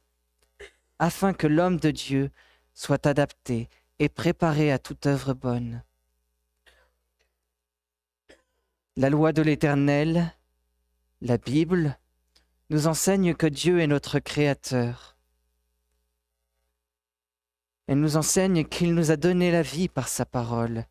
afin 0.98 1.32
que 1.32 1.46
l'homme 1.46 1.78
de 1.78 1.90
Dieu 1.90 2.30
soit 2.74 3.06
adapté 3.06 3.68
et 3.98 4.08
préparé 4.08 4.70
à 4.70 4.78
toute 4.78 5.06
œuvre 5.06 5.34
bonne. 5.34 5.82
La 8.96 9.10
loi 9.10 9.32
de 9.32 9.42
l'Éternel, 9.42 10.32
la 11.20 11.38
Bible, 11.38 11.98
nous 12.70 12.86
enseigne 12.86 13.34
que 13.34 13.46
Dieu 13.46 13.80
est 13.80 13.86
notre 13.86 14.18
Créateur. 14.18 15.16
Elle 17.86 18.00
nous 18.00 18.16
enseigne 18.16 18.64
qu'il 18.64 18.94
nous 18.94 19.10
a 19.10 19.16
donné 19.16 19.52
la 19.52 19.62
vie 19.62 19.88
par 19.88 20.08
sa 20.08 20.26
parole 20.26 20.86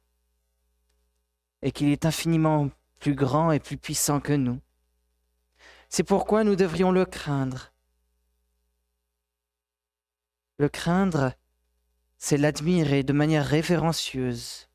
et 1.62 1.72
qu'il 1.72 1.90
est 1.90 2.06
infiniment 2.06 2.70
grand 3.14 3.52
et 3.52 3.60
plus 3.60 3.78
puissant 3.78 4.20
que 4.20 4.34
nous. 4.34 4.60
C'est 5.90 6.04
pourquoi 6.04 6.44
nous 6.44 6.56
devrions 6.56 6.92
le 6.92 7.06
craindre. 7.06 7.72
Le 10.58 10.70
craindre, 10.70 11.34
c'est 12.18 12.38
l'admirer 12.38 13.04
de 13.04 13.14
manière 13.14 13.46
révérencieuse, 13.46 14.70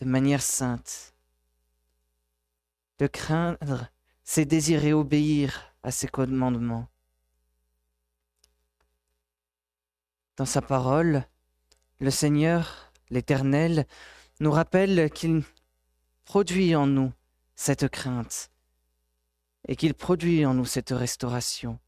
de 0.00 0.04
manière 0.04 0.42
sainte. 0.42 1.14
Le 3.00 3.08
craindre, 3.08 3.88
c'est 4.24 4.44
désirer 4.44 4.92
obéir 4.92 5.74
à 5.82 5.90
ses 5.90 6.08
commandements. 6.08 6.88
Dans 10.36 10.44
sa 10.44 10.62
parole, 10.62 11.26
le 12.00 12.10
Seigneur, 12.10 12.92
l'Éternel, 13.10 13.86
nous 14.40 14.50
rappelle 14.50 15.10
qu'il 15.10 15.42
produit 16.24 16.74
en 16.74 16.86
nous 16.86 17.12
cette 17.62 17.88
crainte 17.88 18.50
et 19.68 19.76
qu'il 19.76 19.94
produit 19.94 20.44
en 20.44 20.52
nous 20.52 20.64
cette 20.64 20.90
restauration. 20.90 21.78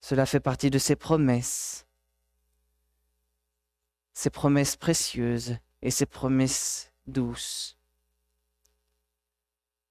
Cela 0.00 0.24
fait 0.24 0.38
partie 0.38 0.70
de 0.70 0.78
ses 0.78 0.94
promesses, 0.94 1.84
ses 4.12 4.30
promesses 4.30 4.76
précieuses 4.76 5.56
et 5.82 5.90
ses 5.90 6.06
promesses 6.06 6.92
douces. 7.08 7.76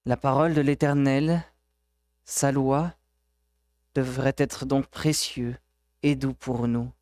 La 0.05 0.15
parole 0.15 0.53
de 0.53 0.61
l'Éternel, 0.61 1.43
sa 2.23 2.53
loi, 2.53 2.95
devrait 3.93 4.35
être 4.37 4.65
donc 4.65 4.87
précieux 4.87 5.57
et 6.01 6.15
doux 6.15 6.33
pour 6.33 6.69
nous, 6.69 6.93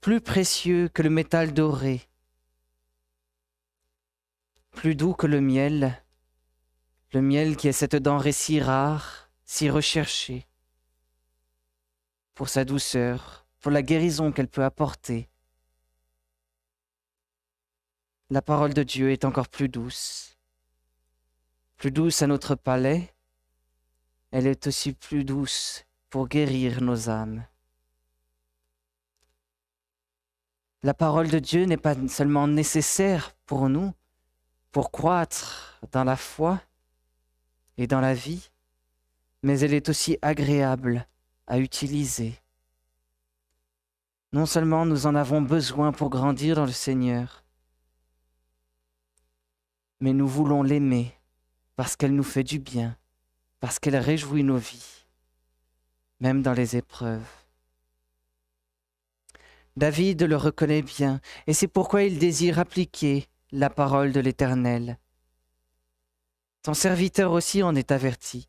plus 0.00 0.22
précieux 0.22 0.88
que 0.88 1.02
le 1.02 1.10
métal 1.10 1.52
doré, 1.52 2.08
plus 4.72 4.94
doux 4.94 5.14
que 5.14 5.26
le 5.26 5.40
miel, 5.40 6.02
le 7.12 7.22
miel 7.22 7.56
qui 7.56 7.68
est 7.68 7.72
cette 7.72 7.96
denrée 7.96 8.32
si 8.32 8.60
rare, 8.60 9.30
si 9.44 9.70
recherchée, 9.70 10.46
pour 12.34 12.48
sa 12.48 12.64
douceur, 12.64 13.46
pour 13.60 13.70
la 13.70 13.82
guérison 13.82 14.32
qu'elle 14.32 14.48
peut 14.48 14.64
apporter. 14.64 15.28
La 18.30 18.42
parole 18.42 18.74
de 18.74 18.82
Dieu 18.82 19.12
est 19.12 19.24
encore 19.24 19.48
plus 19.48 19.68
douce 19.68 20.32
plus 21.82 21.90
douce 21.90 22.22
à 22.22 22.28
notre 22.28 22.54
palais, 22.54 23.12
elle 24.30 24.46
est 24.46 24.68
aussi 24.68 24.92
plus 24.92 25.24
douce 25.24 25.84
pour 26.10 26.28
guérir 26.28 26.80
nos 26.80 27.10
âmes. 27.10 27.44
La 30.84 30.94
parole 30.94 31.26
de 31.28 31.40
Dieu 31.40 31.64
n'est 31.64 31.76
pas 31.76 31.96
seulement 32.06 32.46
nécessaire 32.46 33.34
pour 33.46 33.68
nous, 33.68 33.92
pour 34.72 34.90
croître 34.90 35.78
dans 35.92 36.04
la 36.04 36.16
foi 36.16 36.60
et 37.76 37.86
dans 37.86 38.00
la 38.00 38.14
vie, 38.14 38.50
mais 39.42 39.60
elle 39.60 39.74
est 39.74 39.90
aussi 39.90 40.18
agréable 40.22 41.06
à 41.46 41.58
utiliser. 41.58 42.34
Non 44.32 44.46
seulement 44.46 44.86
nous 44.86 45.06
en 45.06 45.14
avons 45.14 45.42
besoin 45.42 45.92
pour 45.92 46.08
grandir 46.08 46.56
dans 46.56 46.64
le 46.64 46.72
Seigneur, 46.72 47.44
mais 50.00 50.14
nous 50.14 50.26
voulons 50.26 50.62
l'aimer 50.62 51.12
parce 51.76 51.94
qu'elle 51.96 52.14
nous 52.14 52.22
fait 52.22 52.42
du 52.42 52.58
bien, 52.58 52.96
parce 53.60 53.78
qu'elle 53.78 53.96
réjouit 53.96 54.42
nos 54.42 54.56
vies, 54.56 55.04
même 56.20 56.42
dans 56.42 56.54
les 56.54 56.76
épreuves. 56.76 57.28
David 59.76 60.22
le 60.22 60.36
reconnaît 60.36 60.82
bien, 60.82 61.20
et 61.46 61.52
c'est 61.52 61.68
pourquoi 61.68 62.04
il 62.04 62.18
désire 62.18 62.58
appliquer 62.58 63.28
la 63.52 63.68
parole 63.68 64.12
de 64.12 64.20
l'Éternel. 64.20 64.98
Son 66.64 66.72
serviteur 66.72 67.32
aussi 67.32 67.62
en 67.62 67.74
est 67.74 67.92
averti. 67.92 68.48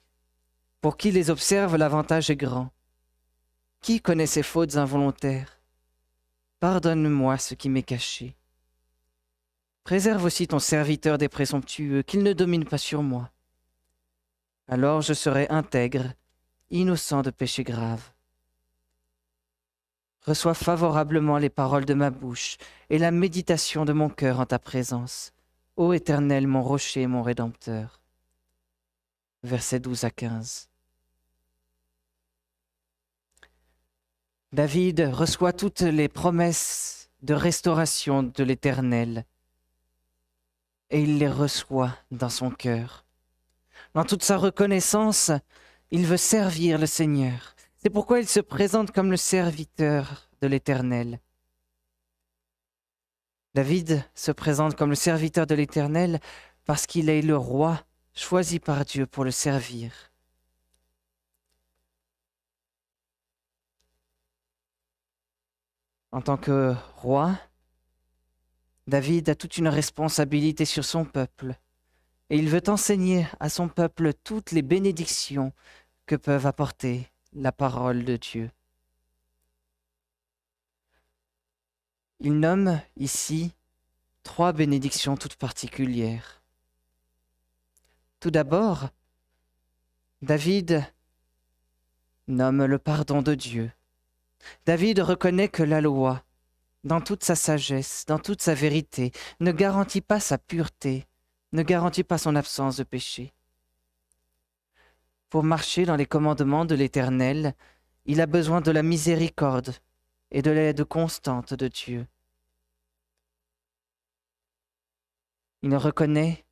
Pour 0.80 0.96
qui 0.96 1.12
les 1.12 1.30
observe, 1.30 1.76
l'avantage 1.76 2.30
est 2.30 2.38
grand. 2.38 2.72
Qui 3.82 4.00
connaît 4.00 4.28
ses 4.28 4.44
fautes 4.44 4.78
involontaires? 4.78 5.60
Pardonne-moi 6.62 7.38
ce 7.38 7.54
qui 7.54 7.68
m'est 7.68 7.84
caché. 7.84 8.38
Préserve 9.84 10.24
aussi 10.24 10.48
ton 10.48 10.60
serviteur 10.60 11.18
des 11.18 11.28
présomptueux, 11.28 12.04
qu'il 12.04 12.24
ne 12.24 12.32
domine 12.32 12.64
pas 12.64 12.78
sur 12.78 13.04
moi. 13.04 13.30
Alors 14.70 15.02
je 15.02 15.14
serai 15.14 15.50
intègre, 15.50 16.14
innocent 16.70 17.24
de 17.24 17.30
péché 17.30 17.66
grave. 17.66 18.13
Reçois 20.24 20.54
favorablement 20.54 21.38
les 21.38 21.50
paroles 21.50 21.86
de 21.86 21.94
ma 21.94 22.10
bouche 22.10 22.58
et 22.90 22.98
la 22.98 23.12
méditation 23.12 23.84
de 23.84 23.92
mon 23.94 24.10
cœur 24.10 24.40
en 24.40 24.46
ta 24.46 24.58
présence, 24.58 25.34
ô 25.76 25.92
Éternel, 25.92 26.48
mon 26.48 26.64
rocher 26.64 27.02
et 27.02 27.08
mon 27.08 27.22
rédempteur. 27.24 28.00
Versets 29.44 29.82
12 29.82 30.06
à 30.06 30.10
15. 30.12 30.70
David 34.54 35.10
reçoit 35.12 35.52
toutes 35.52 35.82
les 35.82 36.08
promesses 36.08 37.10
de 37.22 37.34
restauration 37.34 38.24
de 38.24 38.44
l'Éternel 38.44 39.26
et 40.90 41.02
il 41.02 41.18
les 41.18 41.28
reçoit 41.28 41.98
dans 42.12 42.30
son 42.30 42.52
cœur. 42.52 43.04
Dans 43.94 44.06
toute 44.06 44.24
sa 44.24 44.38
reconnaissance, 44.38 45.32
il 45.92 46.06
veut 46.06 46.18
servir 46.18 46.78
le 46.78 46.86
Seigneur. 46.86 47.53
C'est 47.84 47.90
pourquoi 47.90 48.22
il 48.22 48.30
se 48.30 48.40
présente 48.40 48.92
comme 48.92 49.12
le 49.12 49.18
serviteur 49.18 50.30
de 50.42 50.48
l'Éternel. 50.48 51.20
David 53.56 54.06
se 54.16 54.32
présente 54.32 54.78
comme 54.78 54.92
le 54.92 54.96
serviteur 54.96 55.46
de 55.46 55.54
l'Éternel 55.54 56.22
parce 56.64 56.88
qu'il 56.88 57.10
est 57.10 57.22
le 57.22 57.36
roi 57.36 57.86
choisi 58.14 58.62
par 58.62 58.86
Dieu 58.86 59.06
pour 59.06 59.26
le 59.26 59.32
servir. 59.32 60.14
En 66.14 66.22
tant 66.22 66.38
que 66.38 66.74
roi, 66.96 67.38
David 68.88 69.28
a 69.28 69.36
toute 69.36 69.58
une 69.58 69.68
responsabilité 69.68 70.64
sur 70.64 70.86
son 70.86 71.04
peuple, 71.04 71.56
et 72.30 72.38
il 72.38 72.48
veut 72.48 72.64
enseigner 72.68 73.28
à 73.42 73.50
son 73.50 73.68
peuple 73.68 74.14
toutes 74.24 74.52
les 74.52 74.62
bénédictions 74.62 75.52
que 76.06 76.16
peuvent 76.16 76.46
apporter 76.46 77.13
la 77.36 77.52
parole 77.52 78.06
de 78.06 78.18
Dieu. 78.18 78.52
Il 82.20 82.40
nomme 82.40 82.80
ici 82.96 83.54
trois 84.24 84.54
bénédictions 84.54 85.18
toutes 85.18 85.36
particulières. 85.36 86.42
Tout 88.20 88.32
d'abord, 88.32 88.90
David 90.22 90.86
nomme 92.28 92.64
le 92.64 92.80
pardon 92.80 93.22
de 93.22 93.36
Dieu. 93.36 93.72
David 94.66 95.00
reconnaît 95.00 95.50
que 95.50 95.64
la 95.64 95.82
loi, 95.82 96.24
dans 96.84 97.02
toute 97.02 97.24
sa 97.24 97.36
sagesse, 97.36 98.06
dans 98.08 98.20
toute 98.20 98.42
sa 98.42 98.54
vérité, 98.54 99.12
ne 99.40 99.52
garantit 99.52 100.02
pas 100.02 100.20
sa 100.20 100.38
pureté, 100.38 101.06
ne 101.52 101.64
garantit 101.64 102.04
pas 102.04 102.18
son 102.18 102.36
absence 102.36 102.78
de 102.78 102.84
péché. 102.84 103.34
Pour 105.34 105.44
marcher 105.44 105.86
dans 105.86 105.96
les 105.96 106.06
commandements 106.06 106.64
de 106.64 106.76
l'Éternel, 106.76 107.56
il 108.06 108.22
a 108.22 108.28
besoin 108.28 108.62
de 108.62 108.70
la 108.70 108.84
miséricorde 108.84 109.74
et 110.30 110.44
de 110.44 110.52
l'aide 110.52 110.84
constante 110.84 111.56
de 111.56 111.68
Dieu. 111.68 112.06
Il 115.64 115.76
reconnaît 115.76 116.46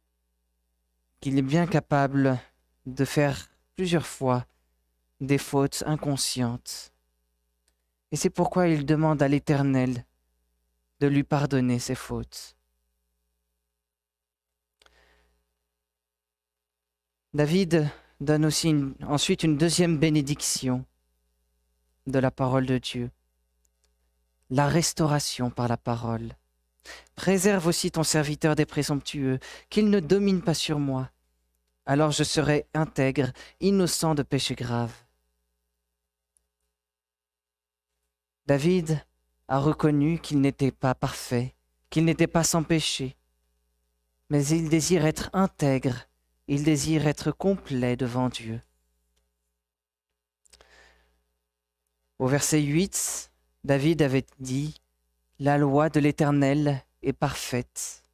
qu'il 1.19 1.37
est 1.37 1.43
bien 1.43 1.67
capable 1.67 2.39
de 2.87 3.05
faire 3.05 3.51
plusieurs 3.75 4.07
fois 4.07 4.47
des 5.19 5.37
fautes 5.37 5.83
inconscientes. 5.85 6.91
Et 8.11 8.15
c'est 8.15 8.31
pourquoi 8.31 8.67
il 8.67 8.87
demande 8.87 9.21
à 9.21 9.27
l'Éternel 9.27 10.07
de 11.01 11.05
lui 11.05 11.23
pardonner 11.23 11.77
ses 11.77 11.93
fautes. 11.93 12.57
David 17.35 17.87
donne 18.21 18.45
aussi 18.45 18.73
ensuite 19.03 19.43
une 19.43 19.57
deuxième 19.57 19.97
bénédiction 19.97 20.85
de 22.07 22.19
la 22.19 22.31
parole 22.31 22.65
de 22.65 22.77
Dieu, 22.77 23.11
la 24.49 24.67
restauration 24.67 25.49
par 25.49 25.67
la 25.67 25.77
parole. 25.77 26.35
Préserve 27.15 27.67
aussi 27.67 27.91
ton 27.91 28.03
serviteur 28.03 28.55
des 28.55 28.65
présomptueux, 28.65 29.39
qu'il 29.69 29.89
ne 29.89 29.99
domine 29.99 30.41
pas 30.41 30.53
sur 30.53 30.79
moi. 30.79 31.09
Alors 31.85 32.11
je 32.11 32.23
serai 32.23 32.67
intègre, 32.73 33.31
innocent 33.59 34.15
de 34.15 34.23
péché 34.23 34.55
grave. 34.55 34.93
David 38.45 39.03
a 39.47 39.59
reconnu 39.59 40.19
qu'il 40.19 40.41
n'était 40.41 40.71
pas 40.71 40.95
parfait, 40.95 41.55
qu'il 41.89 42.05
n'était 42.05 42.27
pas 42.27 42.43
sans 42.43 42.63
péché, 42.63 43.15
mais 44.29 44.45
il 44.47 44.69
désire 44.69 45.05
être 45.05 45.29
intègre, 45.33 46.07
il 46.47 46.63
désire 46.63 47.07
être 47.07 47.31
complet 47.31 47.95
devant 47.95 48.29
Dieu. 48.29 48.61
Au 52.19 52.27
verset 52.27 52.61
8, 52.61 53.31
David 53.63 54.01
avait 54.01 54.25
dit, 54.39 54.81
La 55.39 55.57
loi 55.57 55.89
de 55.89 55.99
l'Éternel 55.99 56.83
est 57.01 57.13
parfaite. 57.13 58.05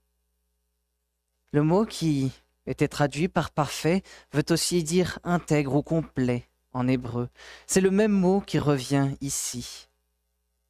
Le 1.52 1.64
mot 1.64 1.86
qui 1.86 2.32
était 2.66 2.88
traduit 2.88 3.28
par 3.28 3.52
parfait 3.52 4.04
veut 4.34 4.46
aussi 4.50 4.84
dire 4.84 5.20
intègre 5.24 5.76
ou 5.76 5.82
complet 5.82 6.48
en 6.74 6.88
hébreu. 6.88 7.30
C'est 7.66 7.82
le 7.82 7.92
même 7.92 8.12
mot 8.12 8.42
qui 8.42 8.60
revient 8.60 9.16
ici 9.22 9.88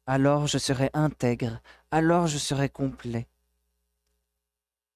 alors 0.08 0.46
je 0.46 0.56
serai 0.56 0.88
intègre, 0.94 1.60
alors 1.90 2.26
je 2.26 2.38
serai 2.38 2.70
complet. 2.70 3.28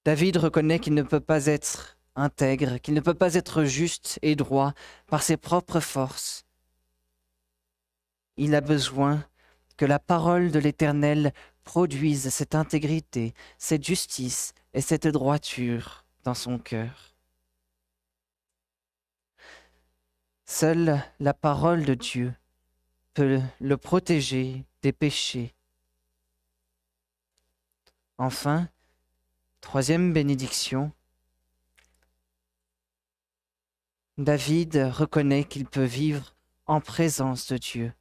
David 0.05 0.37
reconnaît 0.37 0.79
qu'il 0.79 0.95
ne 0.95 1.03
peut 1.03 1.19
pas 1.19 1.45
être 1.45 1.99
intègre, 2.15 2.77
qu'il 2.77 2.93
ne 2.93 3.01
peut 3.01 3.13
pas 3.13 3.35
être 3.35 3.63
juste 3.63 4.19
et 4.21 4.35
droit 4.35 4.73
par 5.07 5.23
ses 5.23 5.37
propres 5.37 5.79
forces. 5.79 6.45
Il 8.37 8.55
a 8.55 8.61
besoin 8.61 9.25
que 9.77 9.85
la 9.85 9.99
parole 9.99 10.51
de 10.51 10.59
l'Éternel 10.59 11.33
produise 11.63 12.29
cette 12.29 12.55
intégrité, 12.55 13.33
cette 13.57 13.83
justice 13.83 14.53
et 14.73 14.81
cette 14.81 15.07
droiture 15.07 16.05
dans 16.23 16.33
son 16.33 16.59
cœur. 16.59 17.15
Seule 20.45 21.01
la 21.19 21.33
parole 21.33 21.85
de 21.85 21.93
Dieu 21.93 22.33
peut 23.13 23.41
le 23.59 23.77
protéger 23.77 24.65
des 24.81 24.91
péchés. 24.91 25.53
Enfin, 28.17 28.69
troisième 29.61 30.13
bénédiction, 30.13 30.91
David 34.19 34.91
reconnaît 34.91 35.43
qu'il 35.43 35.65
peut 35.65 35.83
vivre 35.83 36.35
en 36.67 36.81
présence 36.81 37.47
de 37.47 37.57
Dieu. 37.57 37.93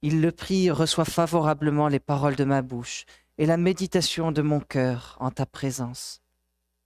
Il 0.00 0.20
le 0.20 0.30
prie 0.30 0.70
reçoit 0.70 1.04
favorablement 1.04 1.88
les 1.88 1.98
paroles 1.98 2.36
de 2.36 2.44
ma 2.44 2.62
bouche 2.62 3.04
et 3.36 3.46
la 3.46 3.56
méditation 3.56 4.30
de 4.30 4.42
mon 4.42 4.60
cœur 4.60 5.16
en 5.18 5.32
ta 5.32 5.44
présence. 5.44 6.22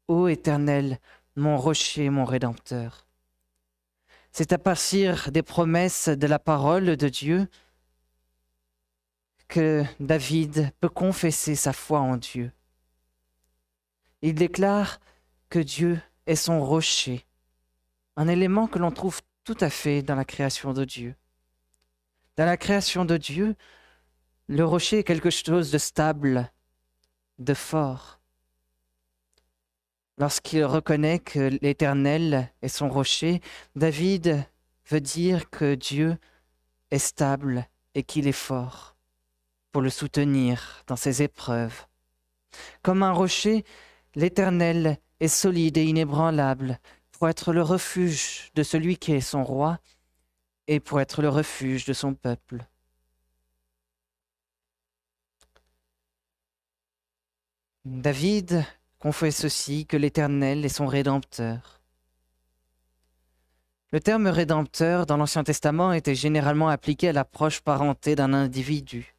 Ô 0.09 0.29
Éternel, 0.29 0.99
mon 1.37 1.59
rocher, 1.59 2.09
mon 2.09 2.25
Rédempteur. 2.25 3.07
C'est 4.33 4.55
à 4.55 4.59
partir 4.59 5.31
des 5.31 5.43
promesses 5.43 6.09
de 6.09 6.27
la 6.27 6.39
parole 6.39 6.97
de 6.97 7.09
Dieu 7.11 7.49
que 9.47 9.85
David 9.99 10.73
peut 10.81 10.89
confesser 10.89 11.55
sa 11.55 11.75
foi 11.75 12.01
en 12.01 12.17
Dieu. 12.17 12.51
Il 14.23 14.37
déclare 14.37 15.01
que 15.51 15.59
Dieu 15.59 16.01
est 16.27 16.37
son 16.37 16.65
rocher, 16.65 17.27
un 18.21 18.29
élément 18.29 18.67
que 18.67 18.79
l'on 18.79 18.91
trouve 18.91 19.23
tout 19.45 19.57
à 19.61 19.71
fait 19.71 20.03
dans 20.03 20.15
la 20.15 20.27
création 20.27 20.75
de 20.75 20.85
Dieu. 20.85 21.15
Dans 22.37 22.45
la 22.45 22.59
création 22.59 23.07
de 23.07 23.17
Dieu, 23.17 23.57
le 24.47 24.63
rocher 24.63 24.99
est 24.99 25.05
quelque 25.05 25.31
chose 25.31 25.71
de 25.71 25.79
stable, 25.79 26.53
de 27.39 27.55
fort. 27.55 28.21
Lorsqu'il 30.19 30.67
reconnaît 30.67 31.19
que 31.19 31.59
l'Éternel 31.63 32.53
est 32.61 32.69
son 32.69 32.91
rocher, 32.91 33.41
David 33.75 34.45
veut 34.91 35.01
dire 35.01 35.49
que 35.49 35.75
Dieu 35.75 36.19
est 36.91 36.99
stable 36.99 37.67
et 37.95 38.03
qu'il 38.03 38.29
est 38.29 38.33
fort 38.33 38.97
pour 39.73 39.81
le 39.81 39.89
soutenir 39.89 40.85
dans 40.87 40.97
ses 40.97 41.23
épreuves. 41.23 41.87
Comme 42.83 43.03
un 43.03 43.13
rocher, 43.13 43.65
l'Éternel 44.15 44.99
est 45.21 45.29
solide 45.29 45.79
et 45.79 45.85
inébranlable 45.85 46.79
pour 47.21 47.29
être 47.29 47.53
le 47.53 47.61
refuge 47.61 48.51
de 48.55 48.63
celui 48.63 48.97
qui 48.97 49.13
est 49.13 49.21
son 49.21 49.45
roi 49.45 49.79
et 50.69 50.81
pour 50.81 51.03
être 51.03 51.21
le 51.21 51.29
refuge 51.29 51.85
de 51.85 51.93
son 51.93 52.15
peuple. 52.15 52.65
David 57.85 58.65
confesse 58.99 59.45
aussi 59.45 59.85
que 59.85 59.99
l'Éternel 59.99 60.65
est 60.65 60.71
son 60.71 60.87
Rédempteur. 60.87 61.83
Le 63.93 64.01
terme 64.01 64.29
Rédempteur 64.29 65.05
dans 65.05 65.19
l'Ancien 65.19 65.45
Testament 65.45 65.93
était 65.93 66.15
généralement 66.15 66.71
appliqué 66.71 67.11
à 67.11 67.13
la 67.13 67.27
proche 67.27 67.61
parenté 67.61 68.15
d'un 68.15 68.33
individu. 68.33 69.15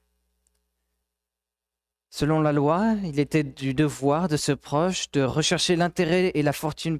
Selon 2.09 2.41
la 2.41 2.51
loi, 2.51 2.95
il 3.03 3.19
était 3.19 3.43
du 3.43 3.75
devoir 3.75 4.27
de 4.27 4.37
ce 4.37 4.53
proche 4.53 5.11
de 5.11 5.21
rechercher 5.21 5.75
l'intérêt 5.75 6.31
et 6.33 6.41
la 6.41 6.51
fortune 6.51 6.97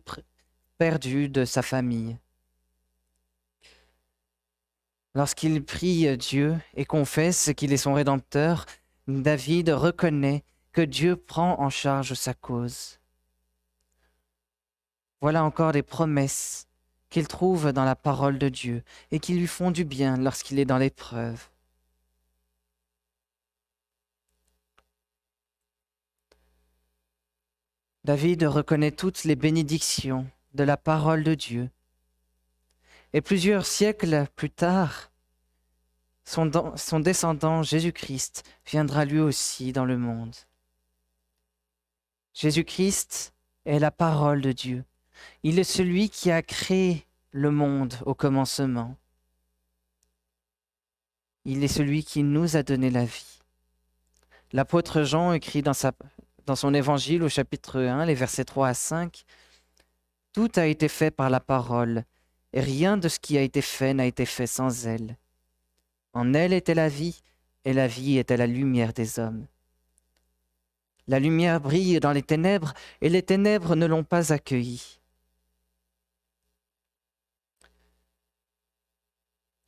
de 0.81 1.45
sa 1.45 1.61
famille. 1.61 2.17
Lorsqu'il 5.13 5.63
prie 5.63 6.17
Dieu 6.17 6.57
et 6.75 6.85
confesse 6.85 7.51
qu'il 7.55 7.71
est 7.71 7.77
son 7.77 7.93
Rédempteur, 7.93 8.65
David 9.07 9.69
reconnaît 9.69 10.43
que 10.71 10.81
Dieu 10.81 11.15
prend 11.15 11.59
en 11.59 11.69
charge 11.69 12.15
sa 12.15 12.33
cause. 12.33 12.99
Voilà 15.21 15.43
encore 15.43 15.71
des 15.71 15.83
promesses 15.83 16.67
qu'il 17.11 17.27
trouve 17.27 17.73
dans 17.73 17.85
la 17.85 17.95
parole 17.95 18.39
de 18.39 18.49
Dieu 18.49 18.83
et 19.11 19.19
qui 19.19 19.33
lui 19.35 19.47
font 19.47 19.69
du 19.69 19.85
bien 19.85 20.17
lorsqu'il 20.17 20.57
est 20.57 20.65
dans 20.65 20.79
l'épreuve. 20.79 21.49
David 28.03 28.43
reconnaît 28.43 28.91
toutes 28.91 29.25
les 29.25 29.35
bénédictions 29.35 30.25
de 30.53 30.63
la 30.63 30.77
parole 30.77 31.23
de 31.23 31.35
Dieu. 31.35 31.69
Et 33.13 33.21
plusieurs 33.21 33.65
siècles 33.65 34.25
plus 34.35 34.49
tard, 34.49 35.11
son, 36.23 36.99
descendant 36.99 37.63
Jésus-Christ 37.63 38.43
viendra 38.65 39.05
lui 39.05 39.19
aussi 39.19 39.73
dans 39.73 39.85
le 39.85 39.97
monde. 39.97 40.35
Jésus-Christ 42.33 43.33
est 43.65 43.79
la 43.79 43.91
parole 43.91 44.41
de 44.41 44.51
Dieu. 44.51 44.85
Il 45.43 45.59
est 45.59 45.65
celui 45.65 46.09
qui 46.09 46.31
a 46.31 46.41
créé 46.41 47.05
le 47.31 47.51
monde 47.51 47.95
au 48.05 48.13
commencement. 48.13 48.95
Il 51.43 51.63
est 51.63 51.67
celui 51.67 52.03
qui 52.03 52.23
nous 52.23 52.55
a 52.55 52.63
donné 52.63 52.89
la 52.89 53.05
vie. 53.05 53.41
L'apôtre 54.53 55.03
Jean 55.03 55.33
écrit 55.33 55.61
dans, 55.61 55.73
dans 56.45 56.55
son 56.55 56.73
évangile 56.73 57.23
au 57.23 57.29
chapitre 57.29 57.81
1, 57.81 58.05
les 58.05 58.15
versets 58.15 58.45
3 58.45 58.69
à 58.69 58.73
5, 58.73 59.25
Tout 60.33 60.51
a 60.55 60.65
été 60.65 60.87
fait 60.87 61.11
par 61.11 61.29
la 61.29 61.41
parole, 61.41 62.05
et 62.53 62.61
rien 62.61 62.97
de 62.97 63.09
ce 63.09 63.19
qui 63.19 63.37
a 63.37 63.41
été 63.41 63.61
fait 63.61 63.93
n'a 63.93 64.05
été 64.05 64.25
fait 64.25 64.47
sans 64.47 64.87
elle. 64.87 65.17
En 66.13 66.33
elle 66.33 66.53
était 66.53 66.73
la 66.73 66.87
vie, 66.87 67.21
et 67.65 67.73
la 67.73 67.87
vie 67.87 68.17
était 68.17 68.37
la 68.37 68.47
lumière 68.47 68.93
des 68.93 69.19
hommes. 69.19 69.45
La 71.07 71.19
lumière 71.19 71.59
brille 71.59 71.99
dans 71.99 72.13
les 72.13 72.23
ténèbres, 72.23 72.73
et 73.01 73.09
les 73.09 73.23
ténèbres 73.23 73.75
ne 73.75 73.85
l'ont 73.85 74.03
pas 74.03 74.31
accueillie. 74.31 74.99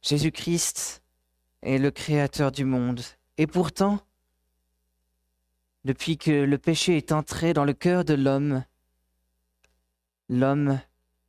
Jésus-Christ 0.01 1.01
est 1.61 1.77
le 1.77 1.91
Créateur 1.91 2.51
du 2.51 2.65
monde, 2.65 3.01
et 3.37 3.47
pourtant, 3.47 3.99
depuis 5.83 6.17
que 6.17 6.31
le 6.31 6.57
péché 6.57 6.97
est 6.97 7.11
entré 7.11 7.53
dans 7.53 7.65
le 7.65 7.73
cœur 7.73 8.05
de 8.05 8.13
l'homme, 8.13 8.63
l'homme 10.33 10.79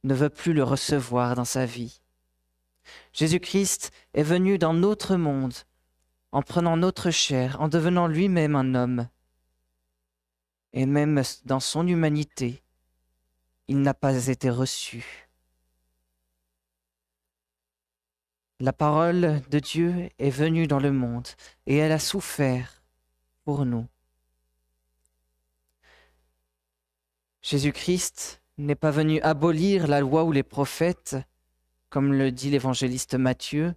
ne 0.02 0.14
veut 0.14 0.30
plus 0.30 0.52
le 0.52 0.64
recevoir 0.64 1.34
dans 1.34 1.44
sa 1.44 1.66
vie. 1.66 2.00
Jésus-Christ 3.12 3.90
est 4.14 4.22
venu 4.22 4.58
dans 4.58 4.74
notre 4.74 5.16
monde, 5.16 5.54
en 6.32 6.42
prenant 6.42 6.76
notre 6.76 7.10
chair, 7.10 7.60
en 7.60 7.68
devenant 7.68 8.06
lui-même 8.06 8.56
un 8.56 8.74
homme. 8.74 9.08
Et 10.72 10.86
même 10.86 11.22
dans 11.44 11.60
son 11.60 11.86
humanité, 11.86 12.62
il 13.68 13.80
n'a 13.80 13.94
pas 13.94 14.26
été 14.28 14.50
reçu. 14.50 15.28
La 18.60 18.72
parole 18.72 19.42
de 19.50 19.58
Dieu 19.58 20.08
est 20.18 20.30
venue 20.30 20.66
dans 20.66 20.80
le 20.80 20.92
monde 20.92 21.28
et 21.66 21.76
elle 21.76 21.92
a 21.92 21.98
souffert 21.98 22.82
pour 23.44 23.64
nous. 23.64 23.86
Jésus-Christ 27.42 28.43
n'est 28.58 28.74
pas 28.74 28.90
venu 28.90 29.20
abolir 29.22 29.86
la 29.86 30.00
loi 30.00 30.24
ou 30.24 30.32
les 30.32 30.42
prophètes, 30.42 31.16
comme 31.90 32.12
le 32.12 32.30
dit 32.30 32.50
l'évangéliste 32.50 33.14
Matthieu, 33.14 33.74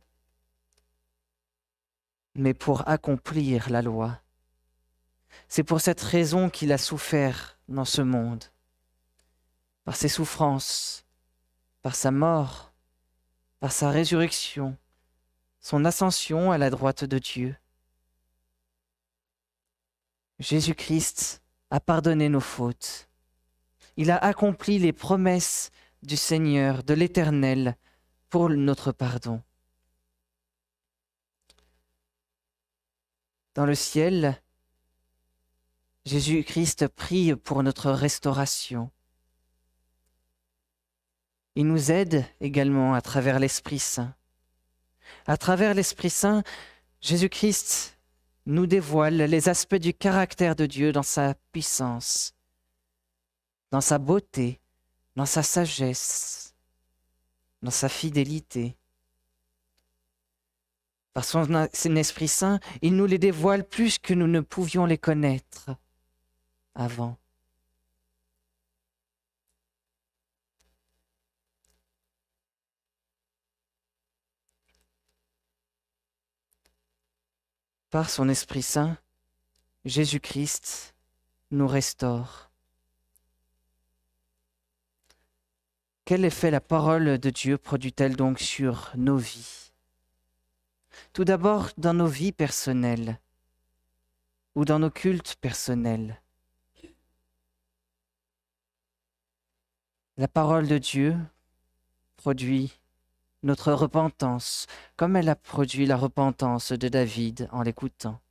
mais 2.35 2.53
pour 2.53 2.87
accomplir 2.87 3.69
la 3.69 3.81
loi. 3.81 4.21
C'est 5.47 5.63
pour 5.63 5.81
cette 5.81 6.01
raison 6.01 6.49
qu'il 6.49 6.71
a 6.71 6.77
souffert 6.77 7.59
dans 7.67 7.85
ce 7.85 8.01
monde, 8.01 8.45
par 9.83 9.95
ses 9.95 10.09
souffrances, 10.09 11.05
par 11.81 11.95
sa 11.95 12.11
mort, 12.11 12.73
par 13.59 13.71
sa 13.71 13.89
résurrection, 13.89 14.77
son 15.59 15.85
ascension 15.85 16.51
à 16.51 16.57
la 16.57 16.69
droite 16.69 17.03
de 17.03 17.17
Dieu. 17.17 17.55
Jésus-Christ 20.39 21.41
a 21.71 21.79
pardonné 21.79 22.29
nos 22.29 22.39
fautes. 22.39 23.06
Il 23.97 24.11
a 24.11 24.17
accompli 24.17 24.79
les 24.79 24.93
promesses 24.93 25.71
du 26.03 26.15
Seigneur, 26.15 26.83
de 26.83 26.93
l'Éternel, 26.93 27.75
pour 28.29 28.49
notre 28.49 28.91
pardon. 28.91 29.41
Dans 33.55 33.65
le 33.65 33.75
ciel, 33.75 34.41
Jésus-Christ 36.05 36.87
prie 36.87 37.35
pour 37.35 37.63
notre 37.63 37.91
restauration. 37.91 38.91
Il 41.55 41.65
nous 41.65 41.91
aide 41.91 42.23
également 42.39 42.93
à 42.93 43.01
travers 43.01 43.39
l'Esprit 43.39 43.79
Saint. 43.79 44.13
À 45.25 45.37
travers 45.37 45.73
l'Esprit 45.73 46.11
Saint, 46.11 46.43
Jésus-Christ 47.01 47.97
nous 48.45 48.67
dévoile 48.67 49.17
les 49.17 49.49
aspects 49.49 49.75
du 49.75 49.93
caractère 49.93 50.55
de 50.55 50.65
Dieu 50.65 50.91
dans 50.91 51.03
sa 51.03 51.33
puissance, 51.51 52.35
dans 53.71 53.81
sa 53.81 53.97
beauté, 53.97 54.59
dans 55.15 55.25
sa 55.25 55.43
sagesse, 55.43 56.55
dans 57.61 57.71
sa 57.71 57.89
fidélité. 57.89 58.77
Par 61.13 61.25
son, 61.25 61.67
Esprit 61.95 62.27
Saint, 62.27 62.59
il 62.81 62.95
nous 62.95 63.07
les 63.07 63.17
dévoile 63.17 63.67
plus 63.67 63.97
que 63.97 64.13
nous 64.13 64.27
ne 64.27 64.39
pouvions 64.39 64.85
les 64.85 64.99
connaître 64.99 65.71
avant. 66.75 67.17
Par 77.89 78.09
son 78.09 78.29
Esprit 78.29 78.61
Saint, 78.61 78.97
Jésus-Christ 79.85 80.93
nous 81.49 81.67
restaure. 81.67 82.46
Quel 86.07 86.23
effet 86.23 86.51
la 86.51 86.61
parole 86.61 87.17
de 87.17 87.29
Dieu 87.29 87.57
produit-elle 87.57 88.15
donc 88.15 88.39
sur 88.39 88.93
nos 88.95 89.17
vies? 89.17 89.73
Tout 91.11 91.25
d'abord 91.25 91.71
dans 91.77 91.93
nos 91.93 92.07
vies 92.07 92.31
personnelles 92.31 93.19
ou 94.55 94.63
dans 94.63 94.79
nos 94.79 94.89
cultes 94.89 95.35
personnels. 95.41 96.21
La 100.15 100.29
parole 100.29 100.69
de 100.69 100.77
Dieu 100.77 101.17
produit 102.15 102.79
notre 103.43 103.73
repentance, 103.73 104.65
comme 104.95 105.17
elle 105.17 105.27
a 105.27 105.35
produit 105.35 105.85
la 105.85 105.97
repentance 105.97 106.71
de 106.71 106.87
David 106.87 107.49
en 107.51 107.63
l'écoutant. 107.63 108.21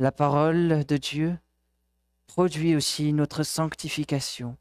La 0.00 0.10
parole 0.10 0.84
de 0.84 0.96
Dieu 0.96 1.38
produit 2.26 2.74
aussi 2.74 3.12
notre 3.12 3.44
sanctification, 3.44 4.56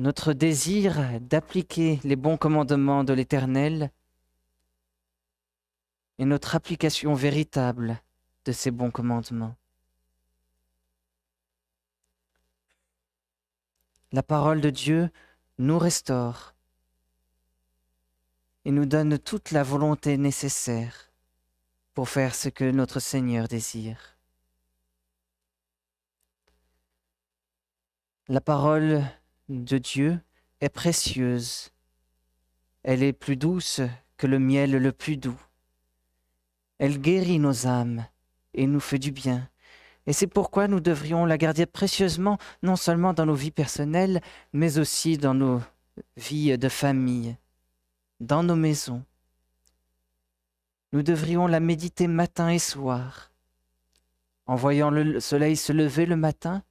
notre 0.00 0.32
désir 0.32 1.20
d'appliquer 1.20 2.00
les 2.04 2.16
bons 2.16 2.38
commandements 2.38 3.04
de 3.04 3.12
l'Éternel 3.12 3.90
et 6.18 6.24
notre 6.24 6.54
application 6.54 7.12
véritable 7.12 8.00
de 8.46 8.52
ces 8.52 8.70
bons 8.70 8.90
commandements. 8.90 9.54
La 14.12 14.22
parole 14.22 14.62
de 14.62 14.70
Dieu 14.70 15.10
nous 15.58 15.78
restaure 15.78 16.54
et 18.64 18.70
nous 18.70 18.86
donne 18.86 19.18
toute 19.18 19.50
la 19.50 19.62
volonté 19.62 20.16
nécessaire 20.16 21.12
pour 21.92 22.08
faire 22.08 22.34
ce 22.34 22.48
que 22.48 22.70
notre 22.70 23.00
Seigneur 23.00 23.48
désire. 23.48 24.16
La 28.28 28.40
parole 28.40 29.04
de 29.50 29.78
Dieu 29.78 30.20
est 30.60 30.68
précieuse. 30.68 31.70
Elle 32.84 33.02
est 33.02 33.12
plus 33.12 33.36
douce 33.36 33.80
que 34.16 34.26
le 34.26 34.38
miel 34.38 34.70
le 34.70 34.92
plus 34.92 35.16
doux. 35.16 35.40
Elle 36.78 37.00
guérit 37.00 37.38
nos 37.38 37.66
âmes 37.66 38.06
et 38.54 38.66
nous 38.66 38.80
fait 38.80 38.98
du 38.98 39.10
bien. 39.10 39.48
Et 40.06 40.12
c'est 40.12 40.26
pourquoi 40.26 40.66
nous 40.66 40.80
devrions 40.80 41.26
la 41.26 41.36
garder 41.36 41.66
précieusement, 41.66 42.38
non 42.62 42.76
seulement 42.76 43.12
dans 43.12 43.26
nos 43.26 43.34
vies 43.34 43.50
personnelles, 43.50 44.20
mais 44.52 44.78
aussi 44.78 45.18
dans 45.18 45.34
nos 45.34 45.60
vies 46.16 46.56
de 46.56 46.68
famille, 46.68 47.36
dans 48.20 48.42
nos 48.42 48.56
maisons. 48.56 49.04
Nous 50.92 51.02
devrions 51.02 51.46
la 51.46 51.60
méditer 51.60 52.06
matin 52.06 52.48
et 52.48 52.58
soir, 52.58 53.30
en 54.46 54.56
voyant 54.56 54.90
le 54.90 55.20
soleil 55.20 55.56
se 55.56 55.72
lever 55.72 56.06
le 56.06 56.16
matin 56.16 56.62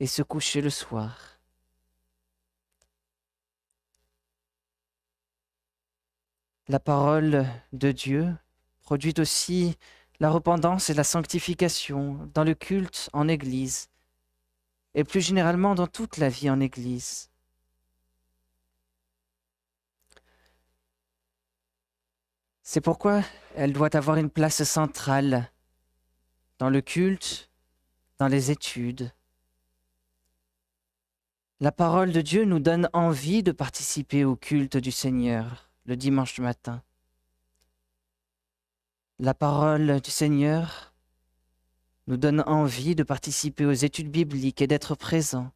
et 0.00 0.06
se 0.06 0.22
coucher 0.22 0.60
le 0.60 0.70
soir. 0.70 1.33
La 6.68 6.80
parole 6.80 7.46
de 7.74 7.92
Dieu 7.92 8.34
produit 8.80 9.12
aussi 9.18 9.76
la 10.18 10.30
repentance 10.30 10.88
et 10.88 10.94
la 10.94 11.04
sanctification 11.04 12.30
dans 12.32 12.42
le 12.42 12.54
culte 12.54 13.10
en 13.12 13.28
Église 13.28 13.90
et 14.94 15.04
plus 15.04 15.20
généralement 15.20 15.74
dans 15.74 15.86
toute 15.86 16.16
la 16.16 16.30
vie 16.30 16.48
en 16.48 16.60
Église. 16.60 17.28
C'est 22.62 22.80
pourquoi 22.80 23.22
elle 23.56 23.74
doit 23.74 23.94
avoir 23.94 24.16
une 24.16 24.30
place 24.30 24.62
centrale 24.64 25.50
dans 26.58 26.70
le 26.70 26.80
culte, 26.80 27.50
dans 28.18 28.28
les 28.28 28.50
études. 28.50 29.12
La 31.60 31.72
parole 31.72 32.12
de 32.12 32.22
Dieu 32.22 32.46
nous 32.46 32.58
donne 32.58 32.88
envie 32.94 33.42
de 33.42 33.52
participer 33.52 34.24
au 34.24 34.34
culte 34.34 34.78
du 34.78 34.90
Seigneur 34.90 35.68
le 35.86 35.96
dimanche 35.96 36.38
matin. 36.38 36.82
La 39.18 39.34
parole 39.34 40.00
du 40.00 40.10
Seigneur 40.10 40.94
nous 42.06 42.16
donne 42.16 42.42
envie 42.46 42.94
de 42.94 43.02
participer 43.02 43.64
aux 43.64 43.72
études 43.72 44.10
bibliques 44.10 44.60
et 44.60 44.66
d'être 44.66 44.94
présent. 44.94 45.52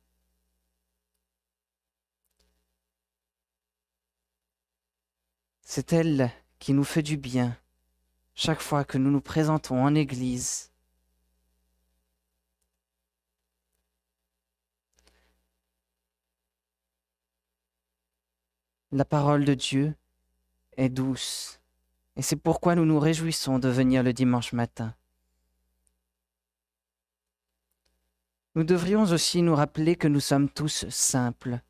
C'est 5.62 5.92
elle 5.92 6.30
qui 6.58 6.72
nous 6.72 6.84
fait 6.84 7.02
du 7.02 7.16
bien 7.16 7.56
chaque 8.34 8.60
fois 8.60 8.84
que 8.84 8.96
nous 8.96 9.10
nous 9.10 9.20
présentons 9.20 9.82
en 9.82 9.94
Église. 9.94 10.70
La 18.92 19.04
parole 19.04 19.44
de 19.44 19.52
Dieu 19.52 19.94
est 20.78 20.88
douce, 20.88 21.60
et 22.16 22.22
c'est 22.22 22.36
pourquoi 22.36 22.74
nous 22.74 22.86
nous 22.86 23.00
réjouissons 23.00 23.58
de 23.58 23.68
venir 23.68 24.02
le 24.02 24.12
dimanche 24.12 24.52
matin. 24.52 24.94
Nous 28.54 28.64
devrions 28.64 29.02
aussi 29.02 29.42
nous 29.42 29.54
rappeler 29.54 29.96
que 29.96 30.08
nous 30.08 30.20
sommes 30.20 30.48
tous 30.48 30.88
simples. 30.88 31.60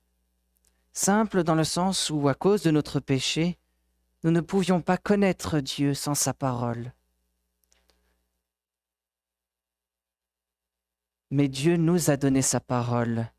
Simples 0.92 1.42
dans 1.42 1.54
le 1.54 1.64
sens 1.64 2.10
où, 2.10 2.28
à 2.28 2.34
cause 2.34 2.62
de 2.62 2.70
notre 2.70 3.00
péché, 3.00 3.58
nous 4.24 4.30
ne 4.30 4.40
pouvions 4.40 4.80
pas 4.80 4.96
connaître 4.96 5.60
Dieu 5.60 5.94
sans 5.94 6.14
sa 6.14 6.34
parole. 6.34 6.92
Mais 11.30 11.48
Dieu 11.48 11.76
nous 11.76 12.10
a 12.10 12.16
donné 12.16 12.42
sa 12.42 12.60
parole 12.60 13.30